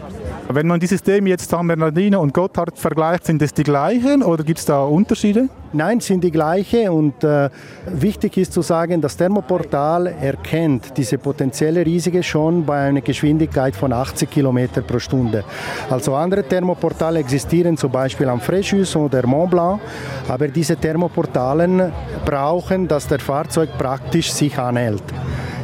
Wenn 0.51 0.67
man 0.67 0.81
die 0.81 0.87
Systeme 0.87 1.29
jetzt 1.29 1.51
San 1.51 1.67
Bernardino 1.67 2.23
und 2.23 2.33
Gotthard 2.33 2.79
vergleicht, 2.79 3.27
sind 3.27 3.43
es 3.43 3.53
die 3.53 3.65
gleichen 3.65 4.23
oder 4.23 4.43
gibt 4.43 4.59
es 4.59 4.65
da 4.65 4.83
Unterschiede? 4.83 5.51
Nein, 5.75 6.01
sind 6.01 6.25
die 6.25 6.31
gleichen 6.31 6.89
und 6.89 7.23
äh, 7.23 7.51
wichtig 7.85 8.39
ist 8.39 8.55
zu 8.55 8.63
sagen, 8.63 8.99
das 9.03 9.15
Thermoportal 9.15 10.07
erkennt 10.07 10.97
diese 10.97 11.19
potenzielle 11.19 11.85
Risiken 11.85 12.23
schon 12.23 12.65
bei 12.65 12.89
einer 12.89 13.03
Geschwindigkeit 13.03 13.77
von 13.77 13.93
80 13.93 14.31
km 14.31 14.69
pro 14.87 14.99
Stunde. 14.99 15.45
Also 15.91 16.15
andere 16.15 16.43
Thermoportale 16.43 17.19
existieren 17.19 17.77
zum 17.77 17.93
Beispiel 17.93 18.31
am 18.31 18.41
Fréjus 18.41 18.97
oder 18.97 19.27
Mont 19.27 19.51
Blanc, 19.51 19.83
aber 20.29 20.49
diese 20.49 20.77
Thermoportalen 20.77 21.93
brauchen, 22.25 22.89
dass 22.89 23.07
der 23.07 23.19
Fahrzeug 23.19 23.69
praktisch 23.77 24.33
sich 24.33 24.59
anhält. 24.59 25.05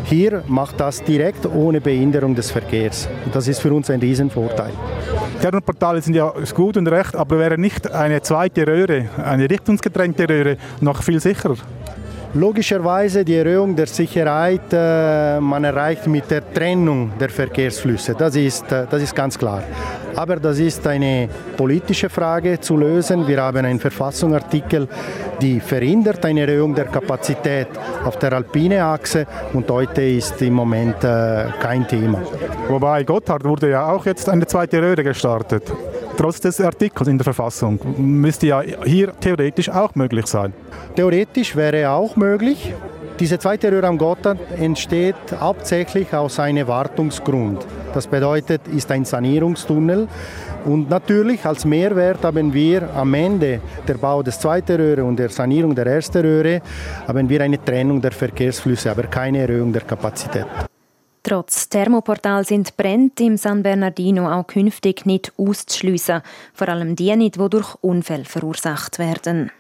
Hier 0.04 0.44
macht 0.48 0.78
das 0.78 1.02
direkt 1.02 1.46
ohne 1.46 1.80
Behinderung 1.80 2.34
des 2.34 2.50
Verkehrs. 2.50 3.08
das 3.32 3.48
ist 3.48 3.60
für 3.60 3.72
uns 3.72 3.88
ein 3.88 4.00
Riesenvorteil. 4.00 4.72
Thermoportale 5.40 6.02
sind 6.02 6.14
ja 6.14 6.32
gut 6.54 6.76
und 6.76 6.86
recht, 6.88 7.16
aber 7.16 7.38
wäre 7.38 7.56
nicht 7.56 7.90
eine 7.90 8.20
zweite 8.20 8.66
Röhre, 8.66 9.08
eine 9.16 9.48
richtungsgetrennte 9.48 10.28
Röhre, 10.28 10.56
noch 10.82 11.02
viel 11.02 11.20
sicherer? 11.20 11.56
Logischerweise 12.36 13.24
die 13.24 13.36
Erhöhung 13.36 13.76
der 13.76 13.86
Sicherheit, 13.86 14.72
äh, 14.72 15.38
man 15.38 15.62
erreicht 15.62 16.08
mit 16.08 16.28
der 16.32 16.42
Trennung 16.52 17.12
der 17.20 17.28
Verkehrsflüsse, 17.28 18.16
das 18.18 18.34
ist, 18.34 18.72
äh, 18.72 18.86
das 18.90 19.02
ist 19.02 19.14
ganz 19.14 19.38
klar. 19.38 19.62
Aber 20.16 20.36
das 20.36 20.58
ist 20.58 20.84
eine 20.84 21.28
politische 21.56 22.08
Frage 22.08 22.58
zu 22.58 22.76
lösen. 22.76 23.26
Wir 23.28 23.40
haben 23.40 23.64
einen 23.64 23.78
Verfassungsartikel, 23.78 24.88
die 25.40 25.60
verhindert 25.60 26.24
eine 26.24 26.40
Erhöhung 26.40 26.74
der 26.74 26.86
Kapazität 26.86 27.68
auf 28.04 28.18
der 28.18 28.32
alpine 28.32 28.84
Achse 28.84 29.26
und 29.52 29.70
heute 29.70 30.02
ist 30.02 30.42
im 30.42 30.54
Moment 30.54 31.04
äh, 31.04 31.44
kein 31.60 31.86
Thema. 31.86 32.20
Wobei 32.68 33.04
Gotthard 33.04 33.44
wurde 33.44 33.70
ja 33.70 33.86
auch 33.86 34.06
jetzt 34.06 34.28
eine 34.28 34.44
zweite 34.44 34.82
Röhre 34.82 35.04
gestartet. 35.04 35.72
Trotz 36.16 36.40
des 36.40 36.60
Artikels 36.60 37.08
in 37.08 37.18
der 37.18 37.24
Verfassung 37.24 37.78
müsste 37.98 38.46
ja 38.46 38.62
hier 38.84 39.12
theoretisch 39.20 39.68
auch 39.68 39.94
möglich 39.94 40.26
sein. 40.26 40.52
Theoretisch 40.94 41.56
wäre 41.56 41.90
auch 41.90 42.16
möglich. 42.16 42.72
Diese 43.18 43.38
zweite 43.38 43.70
Röhre 43.70 43.86
am 43.86 43.96
Gotthard 43.96 44.38
entsteht 44.58 45.14
hauptsächlich 45.38 46.12
aus 46.12 46.40
einem 46.40 46.66
Wartungsgrund. 46.66 47.64
Das 47.92 48.08
bedeutet, 48.08 48.66
ist 48.68 48.90
ein 48.90 49.04
Sanierungstunnel. 49.04 50.08
Und 50.64 50.90
natürlich 50.90 51.44
als 51.44 51.64
Mehrwert 51.64 52.24
haben 52.24 52.52
wir 52.52 52.92
am 52.94 53.14
Ende 53.14 53.60
der 53.86 53.94
Bau 53.94 54.22
des 54.22 54.40
zweiten 54.40 54.76
Röhre 54.76 55.04
und 55.04 55.16
der 55.16 55.28
Sanierung 55.28 55.74
der 55.74 55.86
ersten 55.86 56.22
Röhre 56.22 56.60
haben 57.06 57.28
wir 57.28 57.40
eine 57.40 57.62
Trennung 57.62 58.00
der 58.00 58.12
Verkehrsflüsse, 58.12 58.90
aber 58.90 59.04
keine 59.04 59.38
Erhöhung 59.38 59.72
der 59.72 59.82
Kapazität. 59.82 60.46
Trotz 61.24 61.70
Thermoportal 61.70 62.44
sind 62.44 62.76
Brände 62.76 63.24
im 63.24 63.38
San 63.38 63.62
Bernardino 63.62 64.30
auch 64.30 64.46
künftig 64.46 65.06
nicht 65.06 65.32
auszuschliessen, 65.38 66.20
vor 66.52 66.68
allem 66.68 66.96
die 66.96 67.16
nicht, 67.16 67.36
die 67.36 67.48
durch 67.48 67.74
Unfälle 67.80 68.26
verursacht 68.26 68.98
werden. 68.98 69.50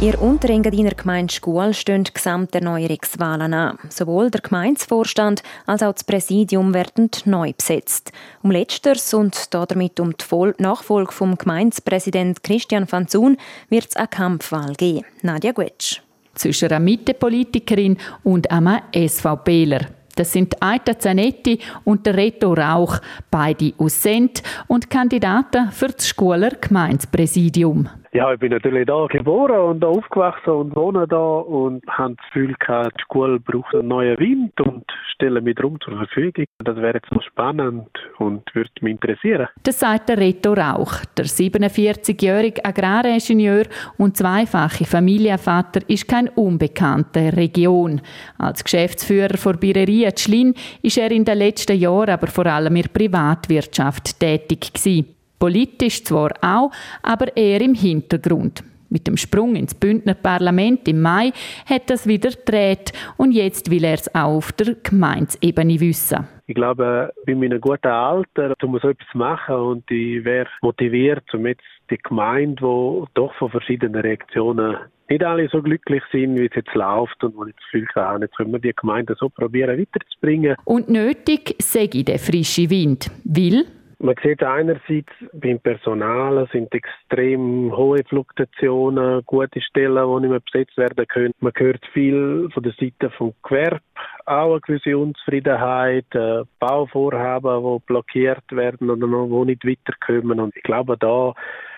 Ihr 0.00 0.20
Unterengadiner 0.20 0.90
Gemeinde 0.90 1.34
Schule 1.34 1.74
stehen 1.74 2.04
Gesamterneuerungswahlen 2.04 3.54
an. 3.54 3.78
Sowohl 3.88 4.30
der 4.30 4.42
Gemeindevorstand 4.42 5.42
als 5.66 5.82
auch 5.82 5.92
das 5.92 6.04
Präsidium 6.04 6.74
werden 6.74 7.10
neu 7.24 7.54
besetzt. 7.54 8.12
Um 8.42 8.52
letzteres 8.52 9.14
und 9.14 9.52
damit 9.52 9.98
um 9.98 10.12
die 10.12 10.62
Nachfolge 10.62 11.10
vom 11.10 11.36
Gemeindepräsident 11.36 12.44
Christian 12.44 12.86
Fanzun 12.86 13.36
wird 13.68 13.86
es 13.88 13.96
eine 13.96 14.06
Kampfwahl 14.06 14.74
geben. 14.74 15.06
Nadja 15.22 15.50
Guetsch. 15.50 16.03
Zwischen 16.34 16.70
einer 16.70 16.80
Mittepolitikerin 16.80 17.96
und 18.22 18.50
einem 18.50 18.80
SVPler. 18.94 19.86
Das 20.16 20.32
sind 20.32 20.62
Aita 20.62 20.98
Zanetti 20.98 21.58
und 21.84 22.06
der 22.06 22.16
Reto 22.16 22.52
Rauch, 22.52 22.98
beide 23.30 23.72
aus 23.78 24.00
Sent 24.00 24.42
und 24.68 24.88
Kandidaten 24.88 25.72
für 25.72 25.88
das 25.88 26.08
Schuler 26.08 26.50
Gemeindepräsidium. 26.50 27.88
Ja, 28.16 28.32
ich 28.32 28.38
bin 28.38 28.52
natürlich 28.52 28.86
da 28.86 29.06
geboren 29.08 29.58
und 29.58 29.80
da 29.80 29.88
aufgewachsen 29.88 30.50
und 30.50 30.76
wohne 30.76 31.08
da 31.08 31.16
und 31.16 31.84
habe 31.88 32.14
das 32.14 32.24
Gefühl 32.26 32.54
gehabt, 32.60 32.92
die 32.96 33.02
Schule 33.12 33.40
braucht 33.40 33.74
einen 33.74 33.88
neuen 33.88 34.16
Wind 34.20 34.60
und 34.60 34.84
stelle 35.12 35.40
mich 35.40 35.56
darum 35.56 35.80
zur 35.80 35.96
Verfügung. 35.96 36.44
Das 36.60 36.76
wäre 36.76 36.94
jetzt 36.94 37.10
noch 37.10 37.24
spannend 37.24 37.88
und 38.18 38.42
würde 38.54 38.70
mich 38.82 38.92
interessieren. 38.92 39.48
Das 39.64 39.80
sagt 39.80 40.10
der 40.10 40.18
Reto 40.18 40.52
Rauch. 40.52 41.04
Der 41.16 41.24
47-jährige 41.24 42.64
Agraringenieur 42.64 43.64
und 43.98 44.16
zweifache 44.16 44.84
Familienvater 44.84 45.80
ist 45.88 46.06
kein 46.06 46.28
Unbekannter 46.28 47.36
Region. 47.36 48.00
Als 48.38 48.62
Geschäftsführer 48.62 49.36
der 49.44 49.58
Birerie 49.58 50.12
Tschlin 50.12 50.54
ist 50.82 50.98
er 50.98 51.10
in 51.10 51.24
den 51.24 51.38
letzten 51.38 51.76
Jahren 51.76 52.10
aber 52.10 52.28
vor 52.28 52.46
allem 52.46 52.76
in 52.76 52.82
der 52.82 52.90
Privatwirtschaft 52.90 54.20
tätig 54.20 54.72
gewesen. 54.72 55.13
Politisch 55.44 56.02
zwar 56.04 56.30
auch, 56.40 56.70
aber 57.02 57.36
eher 57.36 57.60
im 57.60 57.74
Hintergrund. 57.74 58.64
Mit 58.88 59.06
dem 59.06 59.18
Sprung 59.18 59.56
ins 59.56 59.74
Bündner 59.74 60.14
Parlament 60.14 60.88
im 60.88 61.02
Mai 61.02 61.32
hat 61.68 61.90
das 61.90 62.06
wieder 62.06 62.30
gedreht 62.30 62.94
und 63.18 63.32
jetzt 63.32 63.70
will 63.70 63.84
er 63.84 63.92
es 63.92 64.14
auch 64.14 64.36
auf 64.36 64.52
der 64.52 64.74
Gemeindeebene 64.82 65.78
wissen. 65.80 66.26
Ich 66.46 66.54
glaube, 66.54 67.12
bei 67.26 67.34
meinem 67.34 67.60
guten 67.60 67.88
Alter, 67.88 68.54
um 68.62 68.78
so 68.80 68.88
etwas 68.88 69.14
machen 69.14 69.54
und 69.56 69.90
ich 69.90 70.24
wäre 70.24 70.48
motiviert, 70.62 71.24
um 71.34 71.46
jetzt 71.46 71.60
die 71.90 71.98
Gemeinde, 71.98 72.62
die 72.62 73.04
doch 73.12 73.34
von 73.34 73.50
verschiedenen 73.50 74.00
Reaktionen 74.00 74.78
nicht 75.10 75.24
alle 75.24 75.46
so 75.50 75.60
glücklich 75.60 76.02
sind, 76.10 76.36
wie 76.36 76.46
es 76.46 76.54
jetzt 76.54 76.72
läuft 76.72 77.22
und 77.22 77.36
wo 77.36 77.44
ich 77.44 77.54
das 77.54 77.64
Gefühl 77.70 77.86
habe, 77.96 78.24
jetzt 78.24 78.34
können 78.34 78.52
wir 78.52 78.60
die 78.60 78.72
Gemeinde 78.74 79.14
so 79.20 79.28
probieren 79.28 79.78
weiterzubringen. 79.78 80.56
Und 80.64 80.88
nötig 80.88 81.54
sei 81.58 81.88
der 81.88 82.18
frische 82.18 82.70
Wind, 82.70 83.10
weil 83.24 83.66
man 83.98 84.14
sieht 84.22 84.42
einerseits 84.42 85.12
beim 85.32 85.58
Personal 85.60 86.48
sind 86.52 86.72
extrem 86.74 87.74
hohe 87.76 88.02
Fluktuationen, 88.08 89.22
gute 89.26 89.60
Stellen, 89.60 90.06
die 90.06 90.20
nicht 90.20 90.30
mehr 90.30 90.40
besetzt 90.40 90.76
werden 90.76 91.06
können. 91.06 91.34
Man 91.40 91.52
hört 91.56 91.84
viel 91.92 92.48
von 92.52 92.62
der 92.62 92.72
Seite 92.72 93.10
vom 93.10 93.34
Gewerbe, 93.42 93.80
auch 94.26 94.52
eine 94.52 94.60
gewisse 94.60 94.96
Unzufriedenheit, 94.96 96.06
äh, 96.14 96.42
Bauvorhaben, 96.58 97.62
die 97.62 97.82
blockiert 97.86 98.44
werden 98.50 98.90
oder 98.90 99.06
noch, 99.06 99.26
die 99.26 99.52
nicht 99.52 99.66
weiterkommen. 99.66 100.40
Und 100.40 100.56
ich 100.56 100.62
glaube, 100.62 100.96
da 100.98 101.34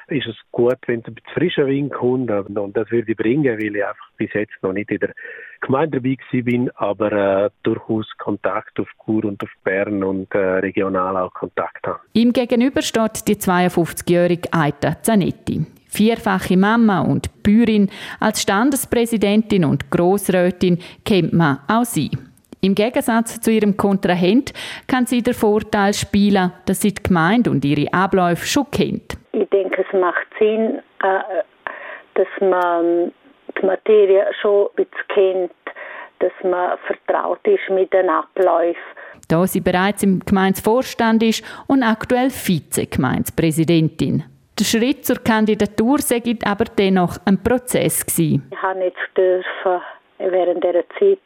ist 0.08 0.26
es 0.26 0.36
gut, 0.52 0.78
wenn 0.86 1.00
es 1.00 1.06
ein 1.06 1.14
bisschen 1.14 1.32
frischer 1.34 1.66
Wind 1.66 1.92
kommt. 1.92 2.30
Und 2.30 2.76
das 2.76 2.90
würde 2.90 3.10
ich 3.10 3.16
bringen, 3.16 3.58
weil 3.58 3.76
ich 3.76 3.84
einfach 3.84 4.10
bis 4.16 4.32
jetzt 4.32 4.54
noch 4.62 4.72
nicht 4.72 4.90
in 4.90 4.98
der 4.98 5.12
Gemeinde 5.60 6.00
dabei 6.00 6.42
bin, 6.42 6.70
aber 6.76 7.12
äh, 7.12 7.50
durchaus 7.62 8.06
Kontakt 8.18 8.78
auf 8.78 8.88
Chur 9.04 9.24
und 9.24 9.42
auf 9.42 9.50
Bern 9.64 10.02
und 10.04 10.32
äh, 10.34 10.38
regional 10.38 11.16
auch 11.16 11.32
Kontakt 11.32 11.86
habe. 11.86 12.00
Ihm 12.12 12.32
gegenüber 12.32 12.82
steht 12.82 13.26
die 13.28 13.36
52-jährige 13.36 14.52
Aita 14.52 15.02
Zanetti. 15.02 15.66
Vierfache 15.88 16.56
Mama 16.56 17.00
und 17.00 17.42
Bäuerin, 17.42 17.88
als 18.20 18.42
Standespräsidentin 18.42 19.64
und 19.64 19.90
Grossrätin 19.90 20.78
kennt 21.04 21.32
man 21.32 21.60
auch 21.68 21.84
sie. 21.84 22.10
Im 22.66 22.74
Gegensatz 22.74 23.40
zu 23.40 23.52
ihrem 23.52 23.76
Kontrahent 23.76 24.52
kann 24.88 25.06
sie 25.06 25.22
den 25.22 25.34
Vorteil 25.34 25.94
spielen, 25.94 26.52
dass 26.66 26.80
sie 26.80 26.92
die 26.92 27.00
Gemeinde 27.00 27.48
und 27.48 27.64
ihre 27.64 27.92
Abläufe 27.92 28.44
schon 28.44 28.68
kennt. 28.72 29.16
Ich 29.30 29.48
denke, 29.50 29.86
es 29.88 30.00
macht 30.00 30.26
Sinn, 30.36 30.80
äh, 31.00 31.44
dass 32.14 32.26
man 32.40 33.12
die 33.56 33.66
Materie 33.66 34.26
schon 34.42 34.66
ein 34.66 34.84
bisschen 34.84 35.06
kennt, 35.14 35.52
dass 36.18 36.32
man 36.42 36.76
vertraut 36.88 37.46
ist 37.46 37.70
mit 37.70 37.92
den 37.92 38.08
Abläufen. 38.08 38.82
Da 39.28 39.46
sie 39.46 39.60
bereits 39.60 40.02
im 40.02 40.18
Gemeindevorstand 40.18 41.22
ist 41.22 41.44
und 41.68 41.84
aktuell 41.84 42.30
Vize-Gemeindepräsidentin. 42.30 44.24
Der 44.58 44.64
Schritt 44.64 45.04
zur 45.04 45.22
Kandidatur 45.22 45.98
sei 45.98 46.20
aber 46.44 46.64
dennoch 46.64 47.18
ein 47.26 47.40
Prozess 47.40 48.04
gewesen. 48.04 48.50
Ich 48.50 48.60
habe 48.60 48.80
nicht 48.80 48.96
dürfen 49.16 49.80
während 50.18 50.64
dieser 50.64 50.88
Zeit 50.98 51.18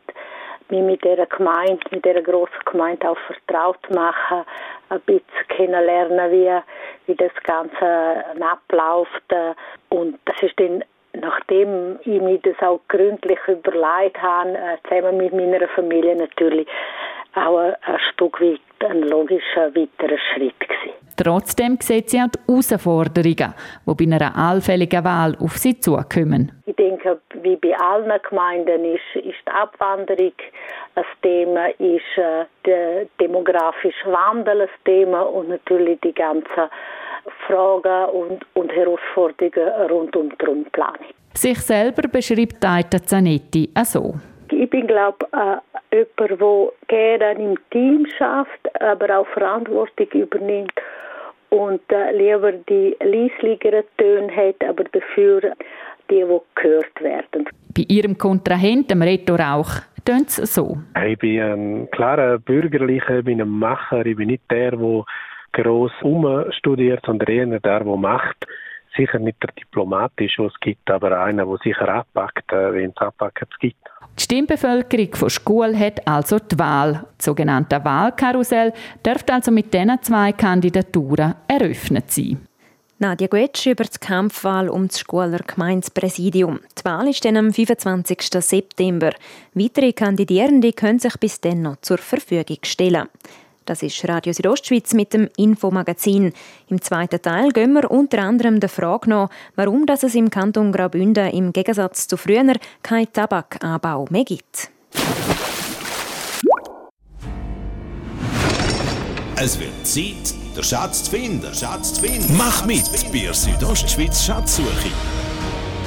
mich 0.70 0.82
mit 0.82 1.04
dieser 1.04 1.26
Gemeinde, 1.26 1.80
mit 1.90 2.04
dieser 2.04 2.22
grossen 2.22 2.64
Gemeinde 2.64 3.10
auch 3.10 3.18
vertraut 3.26 3.90
machen, 3.90 4.44
ein 4.88 5.00
bisschen 5.00 5.48
kennenlernen, 5.48 6.30
wie, 6.32 6.50
wie 7.06 7.14
das 7.14 7.32
Ganze 7.44 8.24
abläuft. 8.40 9.34
Und 9.88 10.18
das 10.24 10.42
ist 10.42 10.58
dann 10.58 10.84
nachdem 11.12 11.98
ich 12.04 12.20
mir 12.20 12.38
das 12.38 12.58
auch 12.60 12.80
gründlich 12.88 13.38
überlegt 13.48 14.20
habe, 14.20 14.50
äh, 14.50 14.76
zusammen 14.88 15.16
mit 15.16 15.32
meiner 15.32 15.68
Familie 15.68 16.16
natürlich 16.16 16.68
auch 17.34 17.58
ein, 17.58 17.98
Stück 18.12 18.40
weit 18.40 18.60
ein 18.84 19.02
logischer 19.02 19.74
weiterer 19.74 20.18
Schritt 20.32 20.58
gewesen. 20.60 20.94
Trotzdem 21.16 21.76
sieht 21.80 22.10
sie 22.10 22.18
auch 22.18 22.28
die 22.28 22.38
Herausforderungen, 22.46 23.54
die 23.86 24.06
bei 24.06 24.16
einer 24.16 24.36
allfälligen 24.36 25.04
Wahl 25.04 25.36
auf 25.38 25.58
sie 25.58 25.78
zukommen. 25.78 26.52
Ich 26.64 26.76
denke, 26.76 27.20
wie 27.42 27.56
bei 27.56 27.76
allen 27.78 28.10
Gemeinden 28.28 28.84
ist, 28.84 29.02
ist 29.16 29.36
die 29.46 29.52
Abwanderung 29.52 30.32
ein 30.94 31.04
Thema, 31.22 31.66
ist 31.78 32.16
äh, 32.16 32.46
der 32.64 33.06
demografische 33.20 34.06
Wandel 34.06 34.62
ein 34.62 34.68
Thema 34.84 35.22
und 35.22 35.50
natürlich 35.50 36.00
die 36.00 36.14
ganzen 36.14 36.70
Fragen 37.46 38.10
und, 38.10 38.46
und 38.54 38.72
Herausforderungen 38.72 39.90
rund 39.90 40.16
um 40.16 40.30
die 40.30 40.44
Rundplanung. 40.44 41.06
Sich 41.34 41.60
selber 41.60 42.08
beschreibt 42.08 42.64
Aita 42.64 43.02
Zanetti 43.02 43.70
so. 43.84 44.14
Ich 44.50 44.70
bin, 44.70 44.86
glaube 44.86 45.26
ich, 45.32 45.98
äh, 45.98 46.06
jemand, 46.18 46.40
der 46.40 46.72
gerne 46.88 47.42
im 47.42 47.58
Team 47.70 48.06
schafft, 48.18 48.82
aber 48.82 49.18
auch 49.18 49.26
Verantwortung 49.28 50.06
übernimmt 50.12 50.72
und 51.50 51.80
äh, 51.90 52.12
lieber 52.12 52.52
die 52.52 52.96
leisligeren 53.00 53.84
Töne 53.98 54.34
hat, 54.34 54.56
aber 54.66 54.84
dafür 54.84 55.40
die, 56.10 56.24
die 56.24 56.40
gehört 56.54 57.00
werden. 57.00 57.48
Bei 57.76 57.84
Ihrem 57.88 58.16
Kontrahenten, 58.16 59.02
Reto 59.02 59.34
Rauch, 59.34 59.82
tönt 60.04 60.28
es 60.28 60.54
so. 60.54 60.78
Ich 61.06 61.18
bin 61.18 61.40
ein 61.40 61.90
klarer 61.90 62.38
Bürgerlicher, 62.38 63.18
ich 63.18 63.24
bin 63.24 63.40
ein 63.40 63.48
Macher, 63.48 64.04
ich 64.06 64.16
bin 64.16 64.28
nicht 64.28 64.42
der, 64.50 64.72
der 64.72 65.04
gross 65.52 65.92
umstudiert, 66.02 67.04
sondern 67.04 67.28
eher 67.28 67.46
der, 67.46 67.80
der 67.80 67.96
macht. 67.96 68.46
Sicher 68.96 69.18
nicht 69.20 69.40
der 69.42 69.52
diplomatisch, 69.52 70.34
was 70.38 70.52
es 70.52 70.60
gibt, 70.60 70.90
aber 70.90 71.20
einer, 71.20 71.46
der 71.46 71.56
sicher 71.62 71.88
abpackt, 71.88 72.52
äh, 72.52 72.74
wenn 72.74 72.90
es 72.90 72.96
abpacken 72.96 73.46
gibt. 73.60 73.89
Die 74.18 74.22
Stimmbevölkerung 74.22 75.14
von 75.14 75.30
Schule 75.30 75.78
hat 75.78 76.06
also 76.06 76.38
die 76.38 76.58
Wahl. 76.58 77.06
Das 77.16 77.24
sogenannte 77.24 77.84
Wahlkarussell 77.84 78.72
dürfte 79.04 79.32
also 79.32 79.50
mit 79.50 79.72
diesen 79.72 80.02
zwei 80.02 80.32
Kandidaturen 80.32 81.34
eröffnet 81.48 82.10
sein. 82.10 82.46
Nadja 83.02 83.28
Guetsch 83.28 83.66
über 83.66 83.84
die 83.84 83.98
Kampfwahl 83.98 84.68
um 84.68 84.88
das 84.88 85.00
Schuler 85.00 85.38
Gemeindepräsidium. 85.38 86.60
Die 86.78 86.84
Wahl 86.84 87.08
ist 87.08 87.24
dann 87.24 87.38
am 87.38 87.50
25. 87.50 88.18
September. 88.40 89.12
Weitere 89.54 89.94
Kandidierende 89.94 90.74
können 90.74 90.98
sich 90.98 91.16
bis 91.16 91.40
dann 91.40 91.62
noch 91.62 91.80
zur 91.80 91.96
Verfügung 91.96 92.58
stellen. 92.62 93.08
Das 93.70 93.84
ist 93.84 94.08
Radio 94.08 94.32
Südostschweiz 94.32 94.94
mit 94.94 95.14
dem 95.14 95.28
Infomagazin. 95.36 96.32
Im 96.66 96.82
zweiten 96.82 97.22
Teil 97.22 97.50
gehen 97.50 97.72
wir 97.74 97.88
unter 97.88 98.18
anderem 98.18 98.58
der 98.58 98.68
Frage 98.68 99.08
nach, 99.08 99.30
warum 99.54 99.86
es 99.88 100.02
im 100.16 100.28
Kanton 100.28 100.72
Graubünden 100.72 101.30
im 101.30 101.52
Gegensatz 101.52 102.08
zu 102.08 102.16
früher 102.16 102.54
keinen 102.82 103.12
Tabakanbau 103.12 104.06
mehr 104.10 104.24
gibt. 104.24 104.72
Es 109.36 109.60
wird 109.60 109.86
Zeit, 109.86 110.34
den 110.56 110.64
Schatz 110.64 111.04
zu 111.04 111.12
finden. 111.12 111.54
Schatz 111.54 111.94
zu 111.94 112.00
finden. 112.00 112.36
Mach 112.36 112.66
mit 112.66 112.90
bei 113.12 113.18
der 113.20 113.34
Südostschweiz 113.34 114.24
Schatzsuche. 114.24 114.90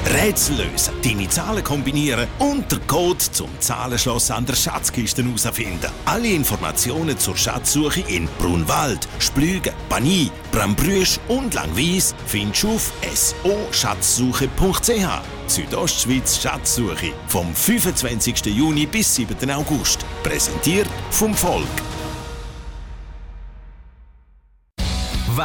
Rätsel 0.06 0.56
lösen, 0.56 0.94
deine 1.02 1.28
Zahlen 1.28 1.64
kombinieren 1.64 2.28
und 2.38 2.70
den 2.70 2.86
Code 2.86 3.18
zum 3.18 3.48
Zahlenschloss 3.58 4.30
an 4.30 4.44
der 4.44 4.54
Schatzkiste 4.54 5.24
herausfinden. 5.24 5.90
Alle 6.04 6.28
Informationen 6.28 7.18
zur 7.18 7.36
Schatzsuche 7.36 8.00
in 8.08 8.28
Brunwald, 8.38 9.08
Splügen, 9.18 9.72
Bani, 9.88 10.30
Brambrüsch 10.52 11.18
und 11.28 11.54
Langwies 11.54 12.14
findest 12.26 12.64
du 12.64 12.74
auf 12.74 12.92
so-schatzsuche.ch. 13.14 15.08
Südostschweiz 15.46 16.40
Schatzsuche 16.40 17.12
vom 17.28 17.54
25. 17.54 18.46
Juni 18.46 18.86
bis 18.86 19.14
7. 19.14 19.50
August. 19.50 20.04
Präsentiert 20.22 20.88
vom 21.10 21.34
Volk. 21.34 21.93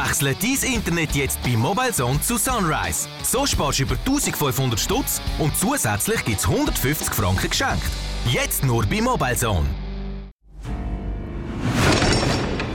Wechsle 0.04 0.36
dein 0.40 0.74
Internet 0.74 1.14
jetzt 1.14 1.42
bei 1.42 1.56
MobileZone 1.56 2.20
zu 2.22 2.38
Sunrise. 2.38 3.06
So 3.22 3.44
sparst 3.44 3.80
du 3.80 3.82
über 3.82 3.96
1500 3.96 4.80
Stutz 4.80 5.20
und 5.38 5.54
zusätzlich 5.56 6.24
gibt 6.24 6.40
es 6.40 6.46
150 6.46 7.14
Franken 7.14 7.50
geschenkt. 7.50 7.82
Jetzt 8.26 8.64
nur 8.64 8.86
bei 8.86 9.02
MobileZone. 9.02 9.66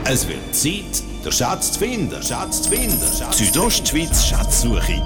Es 0.04 0.28
wird 0.28 0.54
Zeit, 0.54 1.02
den 1.24 1.32
Schatz 1.32 1.72
zu 1.72 1.80
finden. 1.80 2.22
Schatz 2.22 2.62
zu 2.62 2.70
finden. 2.70 3.18
Schatz 3.18 3.38
Südostschweiz 3.38 4.24
Schatzsuche. 4.24 5.02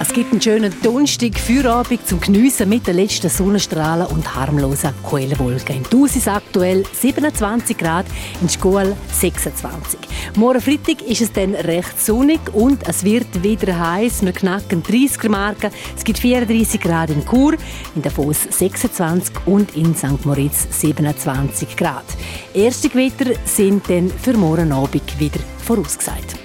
es 0.00 0.14
gibt 0.14 0.33
einen 0.33 0.40
schönen 0.40 0.73
Donnerstag, 0.83 1.38
Feierabend 1.38 2.07
zum 2.07 2.21
Geniessen 2.21 2.71
mit 2.71 2.87
den 2.87 2.97
letzten 2.97 3.28
Sonnenstrahlen 3.28 4.07
und 4.07 4.35
harmlosen 4.35 4.95
Quellenwolken. 5.07 5.76
In 5.76 5.85
Thusis 5.85 6.26
aktuell 6.26 6.85
27 6.90 7.76
Grad, 7.76 8.07
in 8.40 8.49
Schkuhl 8.49 8.97
26. 9.12 10.00
Morgen 10.37 10.61
Freitag 10.62 11.02
ist 11.02 11.21
es 11.21 11.33
dann 11.33 11.54
recht 11.54 12.00
sonnig 12.00 12.40
und 12.54 12.88
es 12.88 13.04
wird 13.04 13.42
wieder 13.42 13.78
heiß. 13.78 14.25
Wir 14.25 14.33
knacken 14.33 14.83
30er 14.83 15.28
Marken. 15.28 15.71
Es 15.95 16.02
gibt 16.02 16.19
34 16.19 16.80
Grad 16.80 17.11
in 17.11 17.25
Chur, 17.26 17.57
in 17.95 18.00
Davos 18.00 18.38
26 18.49 19.35
und 19.45 19.76
in 19.76 19.95
St. 19.95 20.25
Moritz 20.25 20.66
27 20.80 21.76
Grad. 21.76 22.07
Erste 22.54 22.88
Gewitter 22.88 23.33
sind 23.45 23.88
dann 23.90 24.11
für 24.11 24.33
morgen 24.33 24.73
Abend 24.73 25.21
wieder 25.21 25.40
vorausgesagt. 25.62 26.37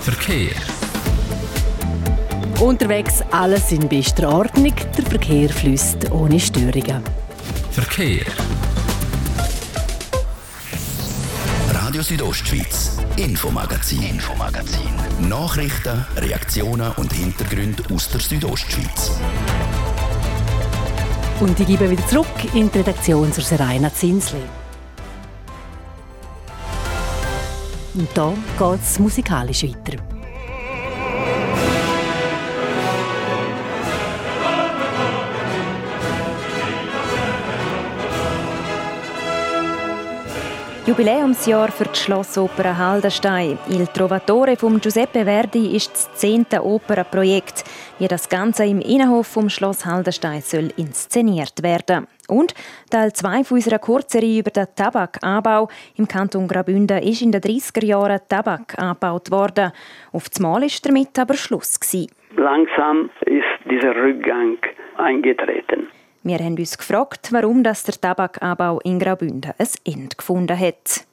Verkehr. 0.00 0.75
Unterwegs 2.60 3.22
alles 3.32 3.70
in 3.70 3.86
bester 3.86 4.32
Ordnung, 4.32 4.72
der 4.96 5.04
Verkehr 5.04 5.50
fließt 5.50 6.10
ohne 6.10 6.40
Störungen. 6.40 7.02
Verkehr. 7.70 8.24
Radio 11.70 12.00
Südostschweiz, 12.00 12.96
Infomagazin, 13.18 14.02
Infomagazin. 14.02 14.88
Nachrichten, 15.28 16.02
Reaktionen 16.16 16.92
und 16.92 17.12
Hintergründe 17.12 17.82
aus 17.94 18.08
der 18.08 18.20
Südostschweiz. 18.20 19.10
Und 21.40 21.60
ich 21.60 21.66
gebe 21.66 21.90
wieder 21.90 22.06
zurück 22.08 22.26
in 22.54 22.70
die 22.70 22.78
Redaktion 22.78 23.30
zur 23.34 23.44
Serena 23.44 23.92
Zinsli. 23.92 24.40
Und 27.92 28.08
da 28.14 28.32
geht 28.58 28.80
es 28.80 28.98
musikalisch 28.98 29.62
weiter. 29.64 30.15
Jubiläumsjahr 40.86 41.72
für 41.72 41.88
die 41.88 41.98
Schlossoper 41.98 42.78
Haldenstein. 42.78 43.58
Il 43.68 43.88
Trovatore 43.88 44.54
von 44.56 44.80
Giuseppe 44.80 45.24
Verdi 45.24 45.74
ist 45.74 45.90
das 45.90 46.14
zehnte 46.14 46.64
Opernprojekt, 46.64 47.64
wie 47.98 48.06
das 48.06 48.28
Ganze 48.28 48.66
im 48.66 48.80
Innenhof 48.80 49.26
vom 49.26 49.48
Schloss 49.48 49.84
Haldenstein 49.84 50.42
soll 50.42 50.68
inszeniert 50.76 51.60
werden. 51.64 52.06
Und 52.28 52.54
Teil 52.88 53.12
2 53.12 53.52
unserer 53.52 53.80
Kurzserie 53.80 54.38
über 54.38 54.52
den 54.52 54.66
Tabakanbau 54.76 55.68
im 55.96 56.06
Kanton 56.06 56.46
Graubünden 56.46 57.02
ist 57.02 57.20
in 57.20 57.32
den 57.32 57.40
30er 57.40 57.84
Jahren 57.84 58.20
Tabak 58.28 58.78
angebaut 58.78 59.32
worden. 59.32 59.72
Auf 60.12 60.28
das 60.28 60.38
Mal 60.38 60.62
war 60.62 60.68
damit 60.84 61.18
aber 61.18 61.34
Schluss. 61.34 61.80
Langsam 62.36 63.10
ist 63.22 63.68
dieser 63.68 63.92
Rückgang 63.92 64.58
eingetreten. 64.98 65.88
Wir 66.26 66.38
haben 66.40 66.58
uns 66.58 66.76
gefragt, 66.76 67.28
warum 67.30 67.62
das 67.62 67.84
der 67.84 68.00
Tabakanbau 68.00 68.80
in 68.80 68.98
Graubünden 68.98 69.52
ein 69.56 69.68
Ende 69.84 70.16
gefunden 70.16 70.58
hat. 70.58 71.06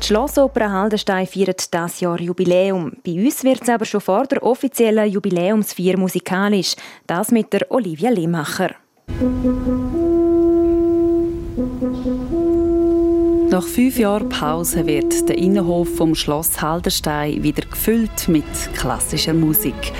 Die 0.00 0.06
Schlossoper 0.06 0.72
Haldenstein 0.72 1.26
feiert 1.26 1.74
das 1.74 2.00
Jahr 2.00 2.18
Jubiläum. 2.18 2.92
Bei 3.04 3.12
uns 3.12 3.44
wird 3.44 3.60
es 3.60 3.68
aber 3.68 3.84
schon 3.84 4.00
vor 4.00 4.24
der 4.24 4.42
offiziellen 4.42 5.10
Jubiläumsfeier 5.10 5.98
musikalisch. 5.98 6.76
Das 7.06 7.30
mit 7.30 7.52
der 7.52 7.70
Olivia 7.70 8.08
Lehmacher. 8.08 8.70
Nach 13.50 13.66
fünf 13.66 13.98
Jahren 13.98 14.30
Pause 14.30 14.86
wird 14.86 15.28
der 15.28 15.36
Innenhof 15.36 15.94
vom 15.94 16.14
Schloss 16.14 16.62
Haldenstein 16.62 17.42
wieder 17.42 17.68
gefüllt 17.68 18.28
mit 18.28 18.44
klassischer 18.74 19.34
Musik. 19.34 19.92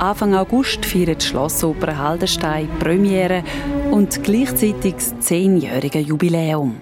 Anfang 0.00 0.34
August 0.34 0.86
feiert 0.86 1.20
die 1.20 1.26
Schlossoper 1.26 1.98
Haldenstein 1.98 2.70
Premiere 2.78 3.44
und 3.90 4.24
gleichzeitig 4.24 4.94
das 4.94 5.20
zehnjährige 5.20 5.98
Jubiläum. 5.98 6.76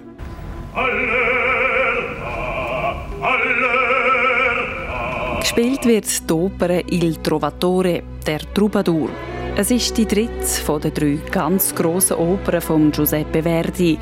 Gespielt 5.41 5.85
wird 5.85 6.29
die 6.29 6.33
Oper 6.33 6.69
Il 6.89 7.17
Trovatore, 7.17 8.03
der 8.25 8.39
Troubadour. 8.53 9.09
Es 9.57 9.69
ist 9.69 9.97
die 9.97 10.05
dritte 10.05 10.45
von 10.65 10.79
den 10.79 10.93
drei 10.93 11.19
ganz 11.29 11.75
grossen 11.75 12.15
Opern 12.15 12.61
von 12.61 12.89
Giuseppe 12.89 13.43
Verdi. 13.43 13.97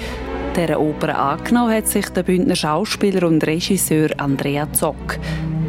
Dieser 0.55 0.79
Oper 0.79 1.17
angenommen 1.17 1.73
hat 1.73 1.87
sich 1.87 2.07
der 2.09 2.21
Bündner 2.21 2.55
Schauspieler 2.55 3.27
und 3.27 3.45
Regisseur 3.47 4.09
Andrea 4.17 4.71
Zock. 4.73 5.17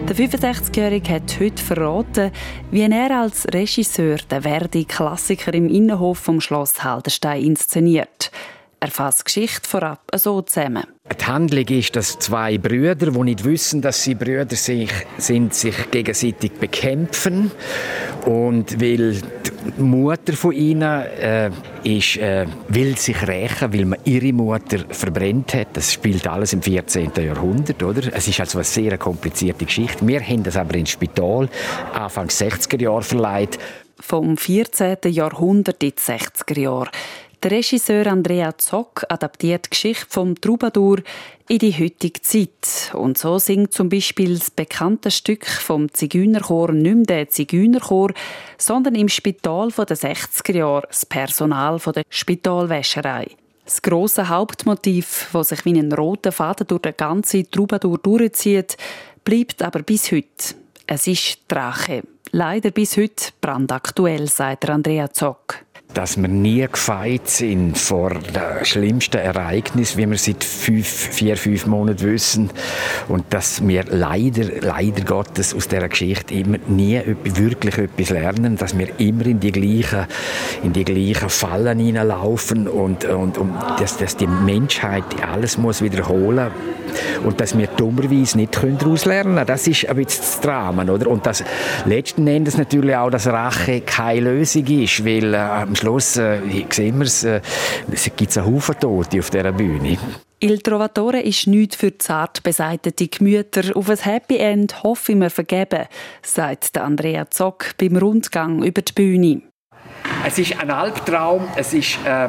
Der 0.08 0.16
65-Jährige 0.16 1.12
hat 1.12 1.38
heute 1.38 1.62
verraten, 1.62 2.30
wie 2.70 2.80
er 2.80 3.20
als 3.20 3.46
Regisseur 3.52 4.16
den 4.16 4.40
Verdi-Klassiker 4.40 5.52
im 5.52 5.68
Innenhof 5.68 6.16
vom 6.16 6.40
Schloss 6.40 6.82
Haldenstein 6.82 7.44
inszeniert. 7.44 8.30
Er 8.80 8.88
fasst 8.88 9.26
Geschichte 9.26 9.68
vorab 9.68 10.00
so 10.14 10.40
zusammen. 10.40 10.86
Die 11.16 11.24
Handlung 11.24 11.66
ist, 11.68 11.96
dass 11.96 12.18
zwei 12.18 12.58
Brüder, 12.58 13.10
die 13.10 13.18
nicht 13.20 13.44
wissen, 13.44 13.80
dass 13.80 14.02
sie 14.02 14.14
Brüder 14.14 14.56
sind, 14.56 15.54
sich 15.54 15.90
gegenseitig 15.90 16.52
bekämpfen. 16.52 17.50
Und 18.26 18.80
weil 18.80 19.14
die 19.76 19.82
Mutter 19.82 20.32
von 20.34 20.52
ihnen 20.52 21.02
äh, 21.02 21.50
ist, 21.84 22.16
äh, 22.16 22.46
will 22.68 22.96
sich 22.96 23.26
rächen, 23.26 23.72
weil 23.72 23.84
man 23.86 23.98
ihre 24.04 24.32
Mutter 24.32 24.84
verbrennt 24.90 25.54
hat. 25.54 25.68
Das 25.74 25.92
spielt 25.92 26.26
alles 26.26 26.52
im 26.52 26.62
14. 26.62 27.10
Jahrhundert, 27.16 27.82
oder? 27.82 28.12
Es 28.12 28.28
ist 28.28 28.40
also 28.40 28.58
eine 28.58 28.64
sehr 28.64 28.98
komplizierte 28.98 29.64
Geschichte. 29.64 30.06
Wir 30.06 30.20
haben 30.20 30.42
das 30.42 30.56
aber 30.56 30.74
ins 30.74 30.90
Spital 30.90 31.48
Anfang 31.92 32.28
60er 32.28 32.80
Jahre 32.82 33.02
verleiht. 33.02 33.58
Vom 34.00 34.36
14. 34.36 34.98
Jahrhundert 35.06 35.82
in 35.82 35.90
die 35.90 36.00
60er 36.00 36.60
Jahre. 36.60 36.90
Der 37.44 37.52
Regisseur 37.52 38.04
Andrea 38.08 38.58
Zock 38.58 39.04
adaptiert 39.08 39.66
die 39.66 39.70
Geschichte 39.70 40.06
vom 40.08 40.34
Troubadour 40.40 40.98
in 41.46 41.60
die 41.60 41.72
heutige 41.72 42.20
Zeit. 42.20 42.92
Und 42.94 43.16
so 43.16 43.38
singt 43.38 43.72
zum 43.72 43.88
Beispiel 43.88 44.36
das 44.36 44.50
bekannte 44.50 45.12
Stück 45.12 45.46
vom 45.46 45.92
Zigeunerchor 45.94 46.72
nicht 46.72 46.96
mehr 46.96 47.04
der 47.04 47.28
Zigeunerchor, 47.28 48.12
sondern 48.56 48.96
im 48.96 49.08
Spital 49.08 49.70
der 49.70 49.96
60er 49.96 50.56
Jahre 50.56 50.88
das 50.88 51.06
Personal 51.06 51.78
der 51.78 52.02
Spitalwäscherei. 52.10 53.28
Das 53.64 53.82
grosse 53.82 54.28
Hauptmotiv, 54.28 55.28
das 55.32 55.50
sich 55.50 55.64
wie 55.64 55.78
ein 55.78 55.92
roter 55.92 56.32
Faden 56.32 56.66
durch 56.66 56.82
den 56.82 56.96
ganzen 56.96 57.48
Troubadour 57.48 57.98
durchzieht, 57.98 58.76
bleibt 59.22 59.62
aber 59.62 59.82
bis 59.82 60.10
heute. 60.10 60.56
Es 60.88 61.06
ist 61.06 61.38
Drache. 61.46 62.02
Leider 62.32 62.72
bis 62.72 62.96
heute 62.96 63.30
brandaktuell, 63.40 64.26
sagt 64.26 64.68
Andrea 64.68 65.12
Zock 65.12 65.67
dass 65.94 66.20
wir 66.20 66.28
nie 66.28 66.66
gefeit 66.70 67.28
sind 67.28 67.78
vor 67.78 68.10
dem 68.10 68.64
schlimmsten 68.64 69.16
Ereignis, 69.16 69.96
wie 69.96 70.08
wir 70.08 70.18
seit 70.18 70.44
fünf, 70.44 70.86
vier, 70.86 71.36
fünf 71.36 71.66
Monaten 71.66 72.02
wissen. 72.02 72.50
Und 73.08 73.24
dass 73.30 73.66
wir 73.66 73.84
leider, 73.84 74.60
leider 74.60 75.02
Gottes 75.04 75.54
aus 75.54 75.66
dieser 75.66 75.88
Geschichte 75.88 76.34
immer 76.34 76.58
nie 76.68 77.00
wirklich 77.24 77.78
etwas 77.78 78.10
lernen, 78.10 78.56
dass 78.56 78.76
wir 78.76 78.88
immer 79.00 79.26
in 79.26 79.40
die 79.40 79.52
gleichen, 79.52 80.06
in 80.62 80.72
die 80.72 80.84
gleichen 80.84 81.30
Fallen 81.30 81.78
hineinlaufen 81.78 82.68
und, 82.68 83.04
und, 83.06 83.38
und 83.38 83.54
dass, 83.78 83.96
dass 83.96 84.16
die 84.16 84.26
Menschheit 84.26 85.04
alles 85.26 85.56
muss 85.56 85.82
wiederholen 85.82 86.50
und 87.24 87.40
dass 87.40 87.56
wir 87.56 87.66
dummerweise 87.66 88.38
nicht 88.38 88.56
daraus 88.56 89.04
lernen 89.04 89.34
können. 89.34 89.46
Das 89.46 89.66
ist 89.66 89.88
ein 89.88 89.96
bisschen 89.96 90.22
das 90.22 90.40
Drama. 90.40 90.84
Oder? 90.84 91.08
Und 91.08 91.26
das 91.26 91.44
letzten 91.86 92.26
Endes 92.26 92.56
natürlich 92.56 92.94
auch, 92.94 93.10
dass 93.10 93.26
Rache 93.26 93.80
keine 93.80 94.20
Lösung 94.20 94.66
ist, 94.66 95.04
weil 95.04 95.34
äh, 95.34 95.36
am 95.36 95.74
Schluss 95.78 96.16
äh, 96.16 96.40
sehen 96.70 96.98
wir 96.98 97.06
es, 97.06 97.24
äh, 97.24 97.40
es 97.90 98.10
gibt 98.16 98.36
einen 98.36 98.46
Haufen 98.46 98.78
Tote 98.78 99.18
auf 99.18 99.30
dieser 99.30 99.52
Bühne. 99.52 99.96
Il 100.40 100.58
Trovatore 100.60 101.20
ist 101.20 101.46
nichts 101.46 101.76
für 101.76 101.96
zart 101.98 102.42
beseitete 102.42 103.08
Gemüter. 103.08 103.76
Auf 103.76 103.90
ein 103.90 103.96
Happy 103.96 104.36
End 104.36 104.82
hoffe 104.82 105.12
ich 105.12 105.18
mir 105.18 105.30
vergeben, 105.30 105.86
sagt 106.22 106.78
Andrea 106.78 107.28
Zock 107.30 107.76
beim 107.76 107.96
Rundgang 107.96 108.62
über 108.62 108.82
die 108.82 108.92
Bühne. 108.92 109.42
Es 110.26 110.38
ist 110.38 110.58
ein 110.60 110.70
Albtraum, 110.70 111.48
es 111.56 111.72
ist 111.72 111.98
äh, 112.04 112.28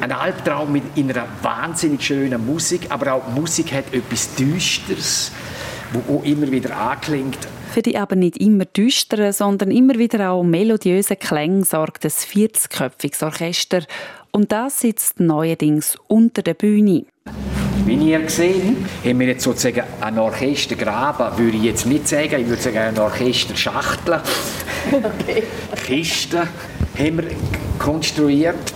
ein 0.00 0.12
Albtraum 0.12 0.72
mit 0.72 0.82
einer 0.96 1.26
wahnsinnig 1.42 2.02
schönen 2.02 2.44
Musik, 2.44 2.86
aber 2.90 3.14
auch 3.14 3.28
Musik 3.28 3.72
hat 3.72 3.92
etwas 3.92 4.34
Düsteres, 4.34 5.32
wo 5.92 6.22
immer 6.24 6.50
wieder 6.50 6.76
anklingt. 6.76 7.38
Für 7.72 7.82
die 7.82 7.98
aber 7.98 8.16
nicht 8.16 8.36
immer 8.38 8.64
düsteren, 8.64 9.32
sondern 9.32 9.70
immer 9.70 9.98
wieder 9.98 10.30
auch 10.30 10.42
melodiösen 10.42 11.18
Klänge 11.18 11.64
sorgt 11.64 12.04
ein 12.04 12.10
40-köpfiges 12.10 13.24
Orchester 13.24 13.82
und 14.30 14.52
das 14.52 14.80
sitzt 14.80 15.20
neuerdings 15.20 15.96
unter 16.06 16.42
der 16.42 16.54
Bühne. 16.54 17.06
Wie 17.84 17.94
ihr 17.94 18.20
gesehen 18.20 18.86
haben 19.04 19.20
wir 19.20 19.26
jetzt 19.26 19.44
sozusagen 19.44 19.82
ein 20.00 20.18
Orchestergraben, 20.18 21.36
würde 21.36 21.56
ich 21.56 21.64
jetzt 21.64 21.86
nicht 21.86 22.08
sagen, 22.08 22.40
ich 22.40 22.48
würde 22.48 22.62
sagen 22.62 22.78
ein 22.78 22.98
Orchesterschachtel. 22.98 24.20
Okay. 24.90 25.42
Kisten 25.84 26.48
haben 26.98 27.18
wir 27.18 27.24
konstruiert. 27.78 28.74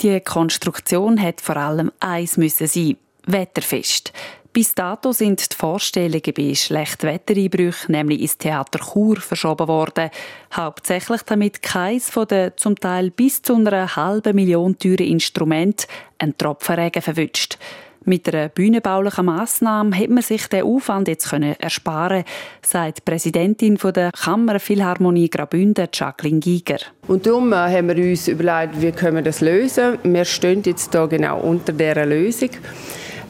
Die 0.00 0.20
Konstruktion 0.20 1.20
hat 1.22 1.40
vor 1.40 1.56
allem 1.56 1.90
eins 2.00 2.36
müssen 2.36 2.66
sein: 2.66 2.96
wetterfest. 3.26 4.12
Bis 4.54 4.72
dato 4.72 5.10
sind 5.10 5.50
die 5.50 5.56
Vorstellungen 5.56 6.32
bei 6.32 6.54
Schlechtwettereinbrüchen 6.54 7.90
nämlich 7.92 8.20
ins 8.20 8.38
Theater 8.38 8.78
Chur 8.78 9.16
verschoben 9.16 9.66
worden. 9.66 10.10
Hauptsächlich 10.52 11.22
damit 11.22 11.60
keins 11.60 12.08
von 12.08 12.28
den 12.28 12.52
zum 12.54 12.78
Teil 12.78 13.10
bis 13.10 13.42
zu 13.42 13.56
einer 13.56 13.96
halben 13.96 14.36
Million 14.36 14.78
teuren 14.78 15.08
Instrumenten 15.08 15.86
einen 16.18 16.38
Tropfen 16.38 16.76
Regen 16.76 17.02
verwünscht. 17.02 17.58
Mit 18.04 18.32
einer 18.32 18.48
bühnenbaulichen 18.48 19.24
Massnahme 19.24 19.96
hätte 19.96 20.12
man 20.12 20.22
sich 20.22 20.46
den 20.46 20.62
Aufwand 20.62 21.08
jetzt 21.08 21.30
können 21.30 21.56
ersparen 21.58 22.22
sagt 22.62 22.98
die 22.98 23.02
Präsidentin 23.10 23.76
der 23.76 24.12
Kammerphilharmonie 24.12 25.30
Graubünden, 25.30 25.88
Jacqueline 25.92 26.38
Giger. 26.38 26.78
Und 27.08 27.26
darum 27.26 27.52
äh, 27.52 27.56
haben 27.56 27.88
wir 27.88 27.96
uns 27.96 28.28
überlegt, 28.28 28.80
wie 28.80 28.92
können 28.92 29.16
wir 29.16 29.22
das 29.22 29.40
lösen. 29.40 29.98
Wir 30.04 30.24
stehen 30.24 30.62
jetzt 30.64 30.92
hier 30.92 31.08
genau 31.08 31.40
unter 31.40 31.72
dieser 31.72 32.06
Lösung. 32.06 32.50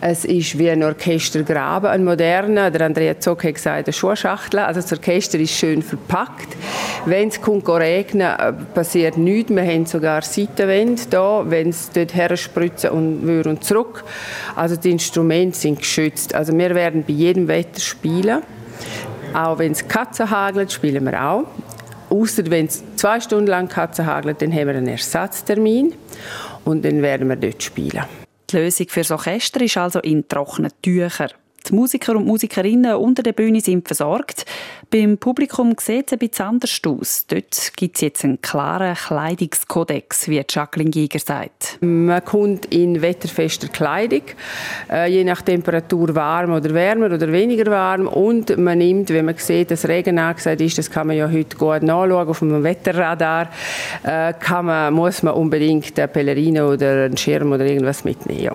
Es 0.00 0.24
ist 0.24 0.58
wie 0.58 0.70
ein 0.70 0.82
Orchestergraben, 0.82 1.88
ein 1.88 2.04
moderner. 2.04 2.70
Der 2.70 2.86
Andrea 2.86 3.18
Zock 3.18 3.44
hat 3.44 3.54
gesagt, 3.54 3.86
eine 3.86 3.92
Schuhschachtel. 3.92 4.60
Also 4.60 4.80
das 4.80 4.92
Orchester 4.92 5.38
ist 5.38 5.52
schön 5.52 5.82
verpackt. 5.82 6.48
Wenn 7.06 7.28
es 7.28 7.40
regnen, 7.68 8.20
äh, 8.20 8.52
passiert 8.74 9.16
nichts. 9.16 9.50
Wir 9.50 9.64
haben 9.64 9.86
sogar 9.86 10.22
Seitenwände 10.22 11.02
da, 11.10 11.44
wenn 11.46 11.70
es 11.70 11.90
dort 11.90 12.14
her 12.14 12.34
und, 12.90 13.46
und 13.46 13.64
zurück. 13.64 14.04
Also 14.56 14.76
die 14.76 14.90
Instrumente 14.90 15.56
sind 15.58 15.78
geschützt. 15.78 16.34
Also 16.34 16.56
wir 16.56 16.74
werden 16.74 17.04
bei 17.06 17.12
jedem 17.14 17.48
Wetter 17.48 17.80
spielen. 17.80 18.42
Auch 19.34 19.58
wenn 19.58 19.72
es 19.72 19.88
Katzen 19.88 20.30
hagelt, 20.30 20.70
spielen 20.70 21.04
wir 21.04 21.22
auch. 21.22 21.44
Außer 22.10 22.48
wenn 22.50 22.66
es 22.66 22.84
zwei 22.96 23.20
Stunden 23.20 23.48
lang 23.48 23.68
Katzen 23.68 24.06
hagelt, 24.06 24.40
dann 24.40 24.52
haben 24.52 24.68
wir 24.68 24.76
einen 24.76 24.88
Ersatztermin 24.88 25.94
und 26.64 26.84
dann 26.84 27.02
werden 27.02 27.28
wir 27.28 27.36
dort 27.36 27.62
spielen. 27.62 28.04
Die 28.54 28.60
Lösung 28.60 28.86
für 28.88 29.00
das 29.00 29.10
Orchester 29.10 29.62
ist 29.62 29.76
also 29.76 29.98
in 29.98 30.28
trockenen 30.28 30.70
Tüchern. 30.80 31.30
Die 31.66 31.74
Musiker 31.74 32.14
und 32.16 32.26
Musikerinnen 32.26 32.96
unter 32.96 33.22
der 33.22 33.32
Bühne 33.32 33.60
sind 33.60 33.86
versorgt. 33.86 34.44
Beim 34.90 35.16
Publikum 35.18 35.74
sieht 35.80 36.08
es 36.08 36.12
ein 36.12 36.18
bisschen 36.18 36.46
anders 36.46 36.80
aus. 36.86 37.26
Dort 37.26 37.72
gibt 37.76 37.96
es 37.96 38.02
jetzt 38.02 38.24
einen 38.24 38.40
klaren 38.40 38.94
Kleidungskodex, 38.94 40.28
wie 40.28 40.42
Jacqueline 40.48 40.90
Giger 40.90 41.18
sagt. 41.18 41.78
Man 41.80 42.24
kommt 42.24 42.66
in 42.66 43.00
wetterfester 43.00 43.68
Kleidung, 43.68 44.22
äh, 44.90 45.10
je 45.10 45.24
nach 45.24 45.42
Temperatur 45.42 46.14
warm 46.14 46.52
oder 46.52 46.72
wärmer 46.74 47.06
oder 47.06 47.32
weniger 47.32 47.70
warm. 47.70 48.06
Und 48.06 48.56
man 48.58 48.78
nimmt, 48.78 49.08
wenn 49.10 49.24
man 49.24 49.36
sieht, 49.36 49.70
dass 49.70 49.88
Regen 49.88 50.18
angesagt 50.18 50.60
ist, 50.60 50.78
das 50.78 50.90
kann 50.90 51.06
man 51.06 51.16
ja 51.16 51.30
heute 51.30 51.56
gut 51.56 51.82
nachschauen 51.82 52.28
auf 52.28 52.38
dem 52.40 52.62
Wetterradar, 52.62 53.50
äh, 54.02 54.34
kann 54.34 54.66
man, 54.66 54.92
muss 54.92 55.22
man 55.22 55.34
unbedingt 55.34 55.98
eine 55.98 56.08
Pellerine 56.08 56.66
oder 56.66 57.06
einen 57.06 57.16
Schirm 57.16 57.52
oder 57.52 57.64
irgendwas 57.64 58.04
mitnehmen. 58.04 58.54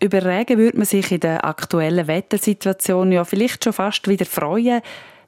Über 0.00 0.24
Regen 0.24 0.58
würde 0.58 0.76
man 0.76 0.86
sich 0.86 1.10
in 1.10 1.20
der 1.20 1.44
aktuellen 1.44 2.06
Wettersituation 2.06 3.10
ja 3.10 3.24
vielleicht 3.24 3.64
schon 3.64 3.72
fast 3.72 4.06
wieder 4.06 4.26
freuen. 4.26 4.80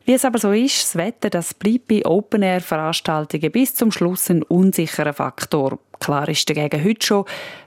Wie 0.05 0.15
es 0.15 0.25
aber 0.25 0.39
so 0.39 0.53
ist, 0.53 0.83
das 0.83 0.97
Wetter 0.97 1.29
das 1.29 1.55
bleibt 1.55 1.89
bei 1.89 2.07
Open-Air-Veranstaltungen 2.07 3.51
bis 3.51 3.75
zum 3.75 3.91
Schluss 3.91 4.31
ein 4.31 4.45
unsicherer 4.45 5.13
Faktor. 5.13 5.79
Klar 5.99 6.29
ist 6.29 6.49
dagegen 6.49 6.85
heute 6.85 7.05
schon, 7.07 7.25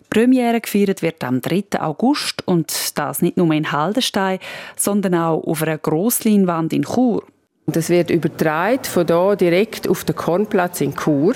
Premiere 0.09 0.61
gefeiert 0.61 1.01
wird 1.01 1.23
am 1.23 1.41
3. 1.41 1.81
August 1.81 2.47
und 2.47 2.97
das 2.97 3.21
nicht 3.21 3.35
nur 3.35 3.51
in 3.51 3.71
Haldenstein, 3.71 4.39
sondern 4.75 5.15
auch 5.15 5.43
auf 5.43 5.61
einer 5.61 5.77
Grossleinwand 5.77 6.71
in 6.71 6.83
Chur. 6.83 7.23
Das 7.65 7.89
wird 7.89 8.11
übertragen 8.11 8.83
von 8.83 9.07
hier 9.07 9.35
direkt 9.35 9.87
auf 9.87 10.03
den 10.03 10.15
Kornplatz 10.15 10.81
in 10.81 10.95
Chur. 10.95 11.33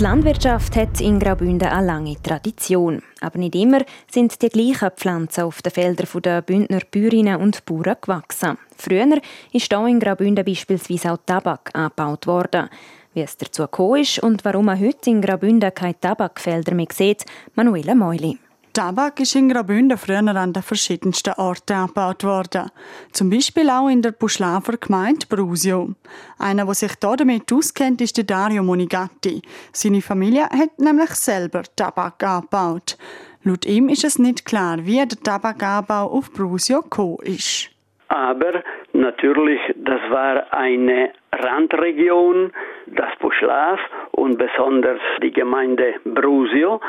Die 0.00 0.04
Landwirtschaft 0.04 0.76
hat 0.76 0.98
in 1.02 1.18
Graubünden 1.18 1.68
eine 1.68 1.86
lange 1.86 2.16
Tradition. 2.22 3.02
Aber 3.20 3.38
nicht 3.38 3.54
immer 3.54 3.80
sind 4.10 4.40
die 4.40 4.48
gleichen 4.48 4.90
Pflanzen 4.96 5.44
auf 5.44 5.60
den 5.60 5.72
Feldern 5.72 6.22
der 6.22 6.40
Bündner 6.40 6.80
Bäuerinnen 6.90 7.36
und 7.36 7.66
Bauern 7.66 7.96
gewachsen. 8.00 8.56
Früher 8.78 9.20
ist 9.52 9.70
hier 9.70 9.86
in 9.86 10.00
Graubünden 10.00 10.42
beispielsweise 10.42 11.12
auch 11.12 11.18
Tabak 11.26 11.68
angebaut 11.74 12.26
worden. 12.26 12.70
Wie 13.12 13.20
es 13.20 13.36
dazu 13.36 13.64
gekommen 13.64 14.00
ist 14.00 14.20
und 14.20 14.42
warum 14.42 14.64
man 14.64 14.80
heute 14.80 15.10
in 15.10 15.20
Graubünden 15.20 15.74
keine 15.74 16.00
Tabakfelder 16.00 16.72
mehr 16.72 16.86
sieht, 16.90 17.26
Manuela 17.54 17.94
Meuli. 17.94 18.38
Tabak 18.72 19.18
ist 19.20 19.34
in 19.34 19.48
Graubünden 19.48 19.98
früher 19.98 20.18
an 20.18 20.52
den 20.52 20.62
verschiedensten 20.62 21.34
Orten 21.34 21.72
angebaut 21.72 22.22
worden. 22.24 22.70
Zum 23.12 23.28
Beispiel 23.30 23.68
auch 23.68 23.88
in 23.88 24.02
der 24.02 24.12
Buschlafer 24.12 24.76
Gemeinde 24.76 25.26
Brusio. 25.26 25.94
Einer, 26.38 26.64
der 26.64 26.74
sich 26.74 26.92
hier 27.00 27.16
damit 27.16 27.52
auskennt, 27.52 28.00
ist 28.00 28.16
der 28.16 28.24
Dario 28.24 28.62
Monigatti. 28.62 29.42
Seine 29.72 30.02
Familie 30.02 30.44
hat 30.44 30.78
nämlich 30.78 31.10
selber 31.10 31.62
Tabak 31.74 32.22
angebaut. 32.22 32.96
Laut 33.42 33.64
ihm 33.64 33.88
ist 33.88 34.04
es 34.04 34.18
nicht 34.18 34.44
klar, 34.44 34.84
wie 34.84 34.96
der 34.96 35.08
Tabakanbau 35.08 36.10
auf 36.10 36.30
Brusio 36.30 36.82
gekommen 36.82 37.18
ist. 37.22 37.70
Aber 38.10 38.64
natürlich, 38.92 39.60
das 39.76 40.00
war 40.10 40.52
eine 40.52 41.12
Randregion, 41.32 42.52
das 42.86 43.14
Buschlaf 43.20 43.78
und 44.10 44.36
besonders 44.36 44.98
die 45.22 45.30
Gemeinde 45.30 45.94
Brusio. 46.04 46.80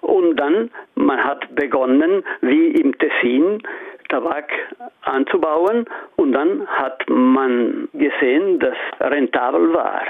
Und 0.00 0.34
dann, 0.34 0.72
man 0.96 1.22
hat 1.22 1.54
begonnen, 1.54 2.24
wie 2.40 2.72
im 2.72 2.98
Tessin, 2.98 3.62
Tabak 4.08 4.50
anzubauen 5.02 5.86
und 6.16 6.32
dann 6.32 6.66
hat 6.66 7.08
man 7.08 7.88
gesehen, 7.92 8.58
dass 8.58 8.76
rentabel 9.00 9.72
war, 9.74 10.02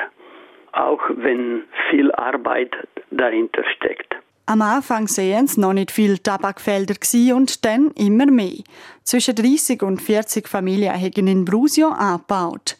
auch 0.72 1.02
wenn 1.10 1.64
viel 1.90 2.10
Arbeit 2.12 2.74
dahinter 3.10 3.64
steckt. 3.76 4.13
Am 4.46 4.60
Anfang 4.60 5.08
sehen 5.08 5.46
es 5.46 5.56
noch 5.56 5.72
nicht 5.72 5.90
viele 5.90 6.22
Tabakfelder 6.22 6.96
und 7.34 7.64
dann 7.64 7.90
immer 7.92 8.26
mehr. 8.26 8.58
Zwischen 9.02 9.34
30 9.34 9.82
und 9.82 10.02
40 10.02 10.48
Familien 10.48 10.92
haben 10.92 11.26
in 11.26 11.46
Brusio 11.46 11.88
angebaut. 11.88 12.76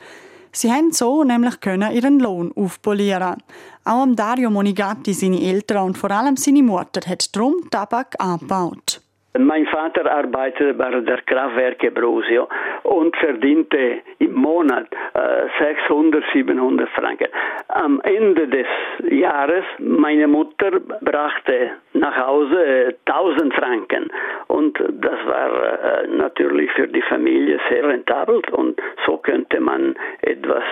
Sie 0.52 0.70
haben 0.70 0.92
so 0.92 1.24
nämlich 1.24 1.60
können 1.60 1.90
ihren 1.90 2.20
Lohn 2.20 2.52
aufpolieren. 2.54 3.42
Auch 3.82 4.06
Dario 4.14 4.50
Monigatti, 4.50 5.14
seine 5.14 5.40
Eltern 5.40 5.86
und 5.86 5.98
vor 5.98 6.10
allem 6.10 6.36
seine 6.36 6.62
Mutter, 6.62 7.00
hat 7.06 7.34
drum 7.34 7.54
Tabak 7.70 8.14
angebaut. 8.18 9.00
Mein 9.36 9.66
Vater 9.66 10.08
arbeitete 10.08 10.74
bei 10.74 10.90
der 10.90 11.20
Kraftwerke 11.22 11.90
Brusio 11.90 12.46
und 12.84 13.16
verdiente 13.16 13.98
im 14.20 14.32
Monat 14.32 14.86
äh, 15.14 15.48
600, 15.58 16.22
700 16.32 16.88
Franken. 16.90 17.26
Am 17.66 18.00
Ende 18.02 18.46
des 18.46 18.66
Jahres, 19.10 19.64
meine 19.78 20.28
Mutter 20.28 20.78
brachte 21.00 21.72
nach 21.94 22.16
Hause 22.16 22.64
äh, 22.64 22.94
1000 23.06 23.54
Franken 23.54 24.08
und 24.46 24.78
das 24.78 25.26
war 25.26 26.04
äh, 26.04 26.06
natürlich 26.06 26.70
für 26.70 26.86
die 26.86 27.02
Familie 27.02 27.58
sehr 27.68 27.88
rentabel 27.88 28.40
und 28.52 28.80
so 29.04 29.16
könnte 29.16 29.58
man 29.58 29.96
etwas 30.22 30.62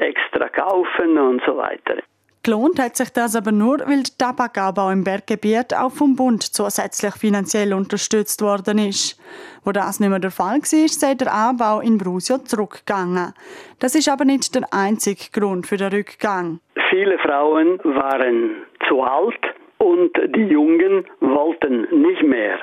extra 0.00 0.48
kaufen 0.48 1.16
und 1.16 1.42
so 1.46 1.56
weiter. 1.56 1.98
Gelohnt 2.44 2.78
hat 2.78 2.94
sich 2.94 3.08
das 3.08 3.36
aber 3.36 3.52
nur, 3.52 3.78
weil 3.86 4.02
der 4.02 4.18
Tabakanbau 4.18 4.90
im 4.90 5.02
Berggebiet 5.02 5.72
auch 5.74 5.90
vom 5.90 6.14
Bund 6.14 6.42
zusätzlich 6.42 7.14
finanziell 7.14 7.72
unterstützt 7.72 8.42
worden 8.42 8.76
ist. 8.76 9.18
Wo 9.64 9.72
das 9.72 9.98
nicht 9.98 10.10
mehr 10.10 10.18
der 10.18 10.30
Fall 10.30 10.58
war, 10.58 10.88
sei 10.88 11.14
der 11.14 11.32
Anbau 11.32 11.80
in 11.80 11.96
Brusio 11.96 12.36
zurückgegangen. 12.36 13.32
Das 13.80 13.94
ist 13.94 14.10
aber 14.10 14.26
nicht 14.26 14.54
der 14.54 14.64
einzige 14.72 15.30
Grund 15.32 15.66
für 15.66 15.78
den 15.78 15.90
Rückgang. 15.90 16.60
Viele 16.90 17.18
Frauen 17.18 17.78
waren 17.82 18.56
zu 18.88 19.00
alt 19.00 19.40
und 19.78 20.12
die 20.36 20.48
Jungen 20.48 21.06
wollten 21.20 21.88
nicht 22.02 22.24
mehr. 22.24 22.58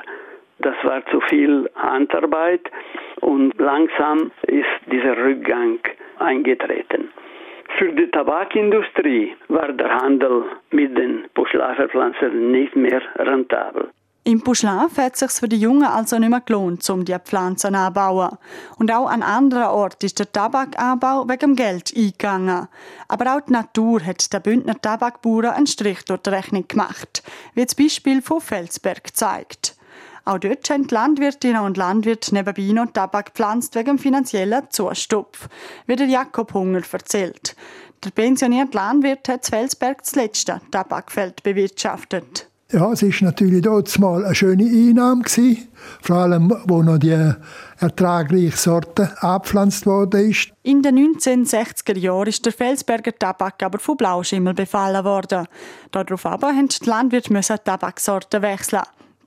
Das 0.60 0.76
war 0.84 1.04
zu 1.06 1.20
viel 1.22 1.68
Handarbeit 1.74 2.70
und 3.20 3.52
langsam 3.58 4.30
ist 4.46 4.92
dieser 4.92 5.16
Rückgang 5.16 5.80
eingetreten. 6.20 7.10
Für 7.78 7.92
die 7.92 8.10
Tabakindustrie 8.10 9.34
war 9.48 9.72
der 9.72 9.88
Handel 9.88 10.44
mit 10.70 10.96
den 10.96 11.24
Buschlaferpflanzen 11.34 12.52
nicht 12.52 12.76
mehr 12.76 13.00
rentabel. 13.16 13.88
Im 14.24 14.40
Buschlaf 14.40 14.98
hat 14.98 15.14
es 15.14 15.20
sich 15.20 15.32
für 15.32 15.48
die 15.48 15.56
Jungen 15.56 15.82
also 15.82 16.16
nicht 16.16 16.28
mehr 16.28 16.40
gelohnt, 16.40 16.88
um 16.90 17.04
die 17.04 17.16
Pflanzen 17.18 17.74
anzubauen. 17.74 18.38
Und 18.78 18.92
auch 18.92 19.08
an 19.08 19.22
anderen 19.22 19.64
Orten 19.64 20.06
ist 20.06 20.20
der 20.20 20.30
Tabakanbau 20.30 21.28
wegen 21.28 21.56
Geld 21.56 21.92
eingegangen. 21.96 22.68
Aber 23.08 23.34
auch 23.34 23.40
die 23.40 23.52
Natur 23.52 24.00
hat 24.04 24.32
den 24.32 24.42
Bündner 24.42 24.80
Tabakbauern 24.80 25.46
einen 25.46 25.66
Strich 25.66 26.04
durch 26.04 26.20
die 26.20 26.30
Rechnung 26.30 26.68
gemacht, 26.68 27.24
wie 27.54 27.64
das 27.64 27.74
Beispiel 27.74 28.22
von 28.22 28.40
Felsberg 28.40 29.12
zeigt. 29.12 29.74
Auch 30.24 30.38
dort 30.38 30.70
haben 30.70 30.86
die 30.86 30.94
Landwirtinnen 30.94 31.62
und 31.62 31.76
Landwirte 31.76 32.34
nebenbei 32.34 32.72
noch 32.72 32.92
Tabak 32.92 33.26
gepflanzt 33.26 33.74
wegen 33.74 33.96
dem 33.96 33.98
finanziellen 33.98 34.62
Zustupf, 34.70 35.48
wie 35.86 35.96
der 35.96 36.06
Jakob 36.06 36.54
Hunger 36.54 36.82
erzählt. 36.92 37.56
Der 38.04 38.10
pensionierte 38.10 38.76
Landwirt 38.76 39.28
hat 39.28 39.46
Felsberg 39.46 39.98
das 40.02 40.14
letzte 40.14 40.60
Tabakfeld 40.70 41.42
bewirtschaftet. 41.42 42.48
Ja, 42.72 42.90
es 42.90 43.02
war 43.02 43.12
natürlich 43.20 43.60
dort 43.60 43.98
mal 43.98 44.24
eine 44.24 44.34
schöne 44.34 44.64
Einnahme 44.64 45.22
gewesen, 45.22 45.68
vor 46.00 46.16
allem, 46.16 46.56
wo 46.66 46.82
noch 46.82 46.96
die 46.96 47.32
ertragreiche 47.78 48.56
Sorte 48.56 49.12
abgepflanzt 49.22 49.84
worden 49.84 50.34
In 50.62 50.80
den 50.80 50.96
1960er 50.96 51.98
Jahren 51.98 52.28
ist 52.28 52.46
der 52.46 52.52
Felsberger 52.54 53.12
Tabak 53.14 53.62
aber 53.62 53.78
von 53.78 53.98
Blauschimmel 53.98 54.54
befallen 54.54 55.04
worden. 55.04 55.46
Darauf 55.90 56.24
aber 56.24 56.50
mussten 56.54 56.84
die 56.84 56.88
Landwirte 56.88 57.62
Tabaksorten 57.62 58.40
wechseln. 58.40 58.80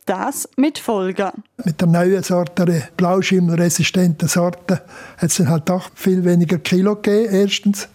Das 0.06 0.48
mit 0.56 0.78
Folgen. 0.78 1.32
Mit 1.64 1.82
der 1.82 1.88
neuen 1.88 2.22
Sorte, 2.22 2.66
der 2.66 2.84
blauschimmelresistenten 2.96 4.28
Sorte, 4.28 4.82
hat 5.18 5.30
es 5.32 5.38
dann 5.38 5.50
halt 5.50 5.68
doch 5.68 5.90
viel 5.96 6.24
weniger 6.24 6.60
Kilo 6.60 6.96
gegeben, 6.96 7.34
erstens. 7.34 7.88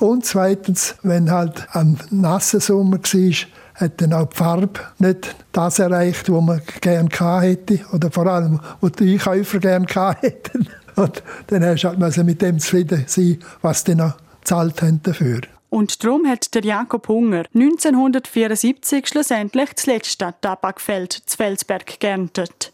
Und 0.00 0.24
zweitens, 0.24 0.96
wenn 1.02 1.30
halt 1.30 1.66
am 1.72 1.98
nassen 2.10 2.60
Sommer 2.60 2.98
war, 2.98 3.34
hat 3.74 4.00
dann 4.00 4.12
auch 4.14 4.28
die 4.28 4.36
Farbe 4.36 4.80
nicht 4.98 5.36
das 5.52 5.78
erreicht, 5.80 6.30
was 6.32 6.42
man 6.42 6.62
gerne 6.80 7.10
hätte 7.42 7.80
oder 7.92 8.10
vor 8.10 8.26
allem, 8.26 8.60
was 8.80 8.92
die 8.92 9.12
Einkäufer 9.12 9.58
gerne 9.58 9.86
hätten. 10.20 10.68
Und 10.96 11.22
dann 11.48 11.64
hast 11.64 11.82
du 11.82 11.88
halt 11.88 12.24
mit 12.24 12.40
dem 12.40 12.58
zufrieden 12.58 13.04
sein, 13.06 13.38
was 13.60 13.84
die 13.84 13.96
noch 13.96 14.16
gezahlt 14.40 14.80
haben 14.80 15.00
dafür. 15.02 15.40
Und 15.74 16.04
darum 16.04 16.24
hat 16.24 16.54
der 16.54 16.62
Jakob 16.62 17.08
Hunger 17.08 17.46
1974 17.52 19.08
schlussendlich 19.08 19.70
das 19.74 19.86
letzte 19.86 20.32
Tabakfeld 20.40 21.12
zu 21.12 21.36
Felsberg 21.36 21.98
geerntet. 21.98 22.72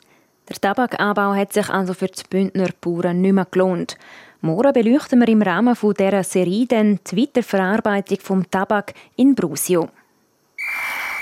Der 0.50 0.56
Tabakanbau 0.56 1.34
hat 1.34 1.54
sich 1.54 1.70
also 1.70 1.94
für 1.94 2.08
die 2.08 2.22
Bündner 2.28 2.68
Bauern 2.78 3.22
nicht 3.22 3.32
mehr 3.32 3.46
gelohnt. 3.50 3.96
Morgen 4.42 4.74
beleuchten 4.74 5.18
wir 5.18 5.28
im 5.28 5.40
Rahmen 5.40 5.74
dieser 5.80 6.24
Serie 6.24 6.66
dann 6.66 7.00
die 7.10 7.22
Weiterverarbeitung 7.22 8.18
vom 8.20 8.50
Tabak 8.50 8.92
in 9.16 9.34
Brusio. 9.34 9.88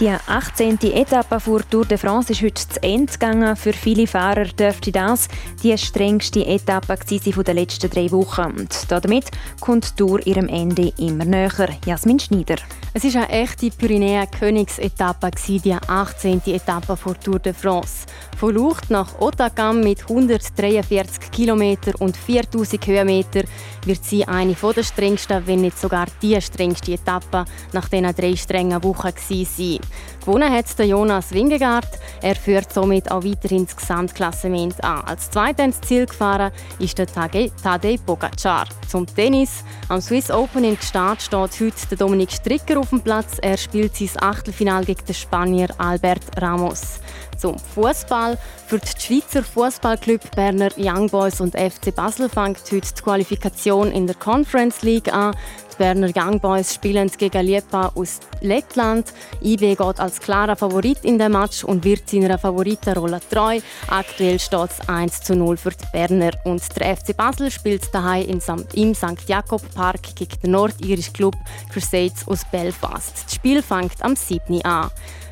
die 0.00 0.10
18. 0.10 0.78
Etappe 0.92 1.40
vor 1.40 1.60
Tour 1.68 1.84
de 1.84 1.98
France 1.98 2.32
ist 2.32 2.42
heute 2.42 2.68
zu 2.68 2.82
Ende 2.82 3.12
gegangen. 3.12 3.56
Für 3.56 3.72
viele 3.72 4.06
Fahrer 4.06 4.44
dürfte 4.44 4.92
das 4.92 5.28
die 5.62 5.76
strengste 5.76 6.46
Etappe 6.46 6.96
von 6.96 7.44
den 7.44 7.56
letzten 7.56 7.90
drei 7.90 8.10
Wochen. 8.12 8.52
Und 8.58 8.90
damit 8.90 9.30
kommt 9.60 9.90
die 9.90 9.96
Tour 9.96 10.24
ihrem 10.26 10.48
Ende 10.48 10.92
immer 10.98 11.24
näher. 11.24 11.68
Jasmin 11.84 12.20
Schneider. 12.20 12.56
Es 12.94 13.04
ist 13.04 13.16
eine 13.16 13.28
echte 13.28 13.70
Pyrenäen-Königsetappe, 13.70 15.30
die 15.48 15.74
18. 15.74 16.42
Etappe 16.46 16.96
vor 16.96 17.18
Tour 17.18 17.38
de 17.38 17.52
France. 17.52 18.06
Von 18.38 18.54
Lucht 18.54 18.88
nach 18.88 19.18
Otakam 19.18 19.80
mit 19.80 20.02
143 20.02 21.32
km 21.32 21.76
und 21.98 22.16
4000 22.16 22.86
Höhenmeter 22.86 23.42
wird 23.84 24.04
sie 24.04 24.28
eine 24.28 24.54
der 24.54 24.84
strengsten, 24.84 25.44
wenn 25.44 25.62
nicht 25.62 25.76
sogar 25.76 26.06
die 26.22 26.40
strengste 26.40 26.92
Etappe 26.92 27.46
nach 27.72 27.88
diesen 27.88 28.14
drei 28.14 28.36
strengen 28.36 28.84
Wochen 28.84 29.10
sein. 29.16 29.80
Gewonnen 30.24 30.52
hat 30.52 30.78
Jonas 30.78 31.32
Wingegaard. 31.32 31.88
Er 32.22 32.36
führt 32.36 32.72
somit 32.72 33.10
auch 33.10 33.24
weiterhin 33.24 33.66
das 33.66 33.74
Gesamtklassement 33.74 34.84
an. 34.84 35.00
Als 35.00 35.30
Zweiter 35.32 35.64
ins 35.64 35.80
Ziel 35.80 36.06
gefahren 36.06 36.52
ist 36.78 36.96
der 36.96 37.06
Tadej 37.08 37.98
Pogacar. 38.06 38.66
Zum 38.86 39.04
Tennis. 39.06 39.64
Am 39.88 40.00
Swiss 40.00 40.30
Open 40.30 40.62
in 40.62 40.78
Gstaad 40.78 41.22
steht 41.22 41.60
heute 41.60 41.96
Dominik 41.96 42.30
Stricker 42.30 42.78
auf 42.78 42.90
dem 42.90 43.00
Platz. 43.00 43.38
Er 43.42 43.56
spielt 43.56 43.96
sein 43.96 44.10
Achtelfinal 44.20 44.84
gegen 44.84 45.04
den 45.04 45.14
Spanier 45.14 45.68
Albert 45.78 46.40
Ramos. 46.40 47.00
Zum 47.38 47.56
Fußball. 47.58 48.36
Für 48.66 48.78
die 48.78 49.00
Schweizer 49.00 49.42
Fußballclub 49.42 50.34
Berner 50.34 50.70
Young 50.76 51.08
Boys 51.08 51.40
und 51.40 51.54
FC 51.54 51.94
Basel 51.94 52.28
fängt 52.28 52.60
heute 52.70 52.92
die 52.94 53.02
Qualifikation 53.02 53.92
in 53.92 54.06
der 54.06 54.16
Conference 54.16 54.82
League 54.82 55.12
an. 55.12 55.34
Berner 55.78 56.10
Young 56.14 56.40
Boys 56.40 56.74
spielen 56.74 57.10
gegen 57.16 57.46
Liepa 57.46 57.92
aus 57.94 58.18
Lettland. 58.40 59.12
IB 59.40 59.76
geht 59.76 60.00
als 60.00 60.20
klarer 60.20 60.56
Favorit 60.56 60.98
in 61.04 61.18
den 61.18 61.32
Match 61.32 61.62
und 61.62 61.84
wird 61.84 62.10
seiner 62.10 62.36
Favoritenrolle 62.36 63.20
treu. 63.30 63.60
Aktuell 63.86 64.40
steht 64.40 64.70
es 64.70 64.88
1 64.88 65.22
zu 65.22 65.36
0 65.36 65.56
für 65.56 65.70
die 65.70 65.86
Berner. 65.92 66.32
Und 66.44 66.62
der 66.76 66.96
FC 66.96 67.16
Basel 67.16 67.50
spielt 67.50 67.94
daheim 67.94 68.40
im 68.74 68.94
St. 68.94 69.28
Jakob 69.28 69.62
Park 69.74 70.02
gegen 70.16 70.40
den 70.42 70.50
nordirischen 70.50 71.12
Club 71.12 71.36
Crusades 71.72 72.26
aus 72.26 72.44
Belfast. 72.50 73.24
Das 73.24 73.34
Spiel 73.34 73.62
fängt 73.62 74.02
am 74.02 74.16
7. 74.16 74.60
an. 74.64 74.90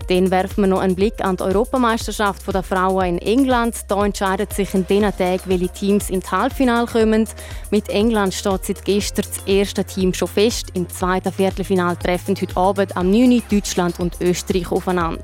Dann 0.09 0.31
werfen 0.31 0.62
wir 0.62 0.69
noch 0.69 0.81
einen 0.81 0.95
Blick 0.95 1.25
an 1.25 1.37
die 1.37 1.42
Europameisterschaft 1.42 2.42
der 2.53 2.62
Frauen 2.62 3.19
in 3.19 3.19
England. 3.19 3.75
Da 3.88 4.05
entscheidet 4.05 4.53
sich 4.53 4.73
in 4.75 4.87
diesen 4.87 5.16
Tagen, 5.16 5.42
welche 5.47 5.69
Teams 5.69 6.11
ins 6.11 6.31
Halbfinale 6.31 6.87
kommen. 6.87 7.29
Mit 7.71 7.88
England 7.88 8.35
steht 8.35 8.64
seit 8.64 8.85
gestern 8.85 9.25
das 9.29 9.47
erste 9.47 9.85
Team 9.85 10.14
schon 10.14 10.29
fest. 10.29 10.69
Im 10.75 10.88
zweiten 10.88 11.33
Viertelfinale 11.33 11.99
treffen 11.99 12.37
heute 12.40 12.57
Abend 12.57 12.97
am 12.97 13.11
9. 13.11 13.42
Deutschland 13.51 13.99
und 13.99 14.21
Österreich 14.21 14.71
aufeinander. 14.71 15.23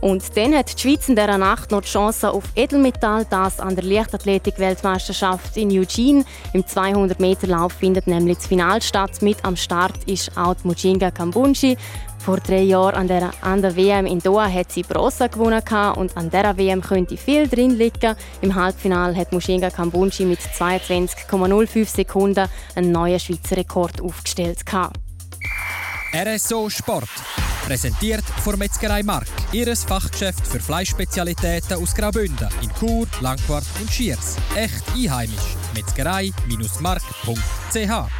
Und 0.00 0.34
dann 0.36 0.54
hat 0.54 0.72
die 0.72 0.80
Schweiz 0.80 1.08
in 1.08 1.16
dieser 1.16 1.36
Nacht 1.36 1.70
noch 1.70 1.82
die 1.82 1.88
Chance 1.88 2.30
auf 2.30 2.44
Edelmetall, 2.56 3.26
das 3.28 3.60
an 3.60 3.76
der 3.76 3.84
Leichtathletik-Weltmeisterschaft 3.84 5.56
in 5.58 5.70
Eugene. 5.70 6.24
Im 6.54 6.62
200-Meter-Lauf 6.62 7.72
findet 7.74 8.06
nämlich 8.06 8.38
das 8.38 8.46
Finale 8.46 8.80
statt. 8.80 9.20
Mit 9.20 9.44
am 9.44 9.56
Start 9.56 10.04
ist 10.06 10.36
auch 10.36 10.54
die 10.54 10.68
Mujinga 10.68 11.10
Kambunji. 11.10 11.76
Vor 12.20 12.38
drei 12.38 12.60
Jahren 12.60 12.96
an 12.96 13.08
der, 13.08 13.30
an 13.40 13.62
der 13.62 13.74
WM 13.76 14.04
in 14.04 14.18
Doha 14.18 14.46
hat 14.46 14.70
sie 14.70 14.82
Bronze 14.82 15.30
gewonnen 15.30 15.62
und 15.96 16.14
an 16.16 16.28
dieser 16.28 16.58
WM 16.58 16.82
könnte 16.82 17.16
viel 17.16 17.48
drin 17.48 17.78
liegen. 17.78 18.14
Im 18.42 18.54
Halbfinale 18.54 19.16
hat 19.16 19.32
Mushinga 19.32 19.70
Kambunji 19.70 20.26
mit 20.26 20.40
22,05 20.40 21.86
Sekunden 21.86 22.46
einen 22.74 22.92
neuen 22.92 23.18
Schweizer 23.18 23.56
Rekord 23.56 24.02
aufgestellt. 24.02 24.58
RSO 26.12 26.68
Sport. 26.68 27.08
Präsentiert 27.64 28.24
von 28.42 28.58
Metzgerei 28.58 29.02
Mark. 29.02 29.28
Ihres 29.52 29.84
Fachgeschäft 29.84 30.46
für 30.46 30.60
Fleischspezialitäten 30.60 31.80
aus 31.80 31.94
Graubünden 31.94 32.48
in 32.62 32.70
Chur, 32.78 33.06
Langquart 33.20 33.64
und 33.80 33.90
Schiers. 33.90 34.36
Echt 34.56 34.84
einheimisch. 34.94 35.56
Metzgerei-mark.ch 35.74 38.19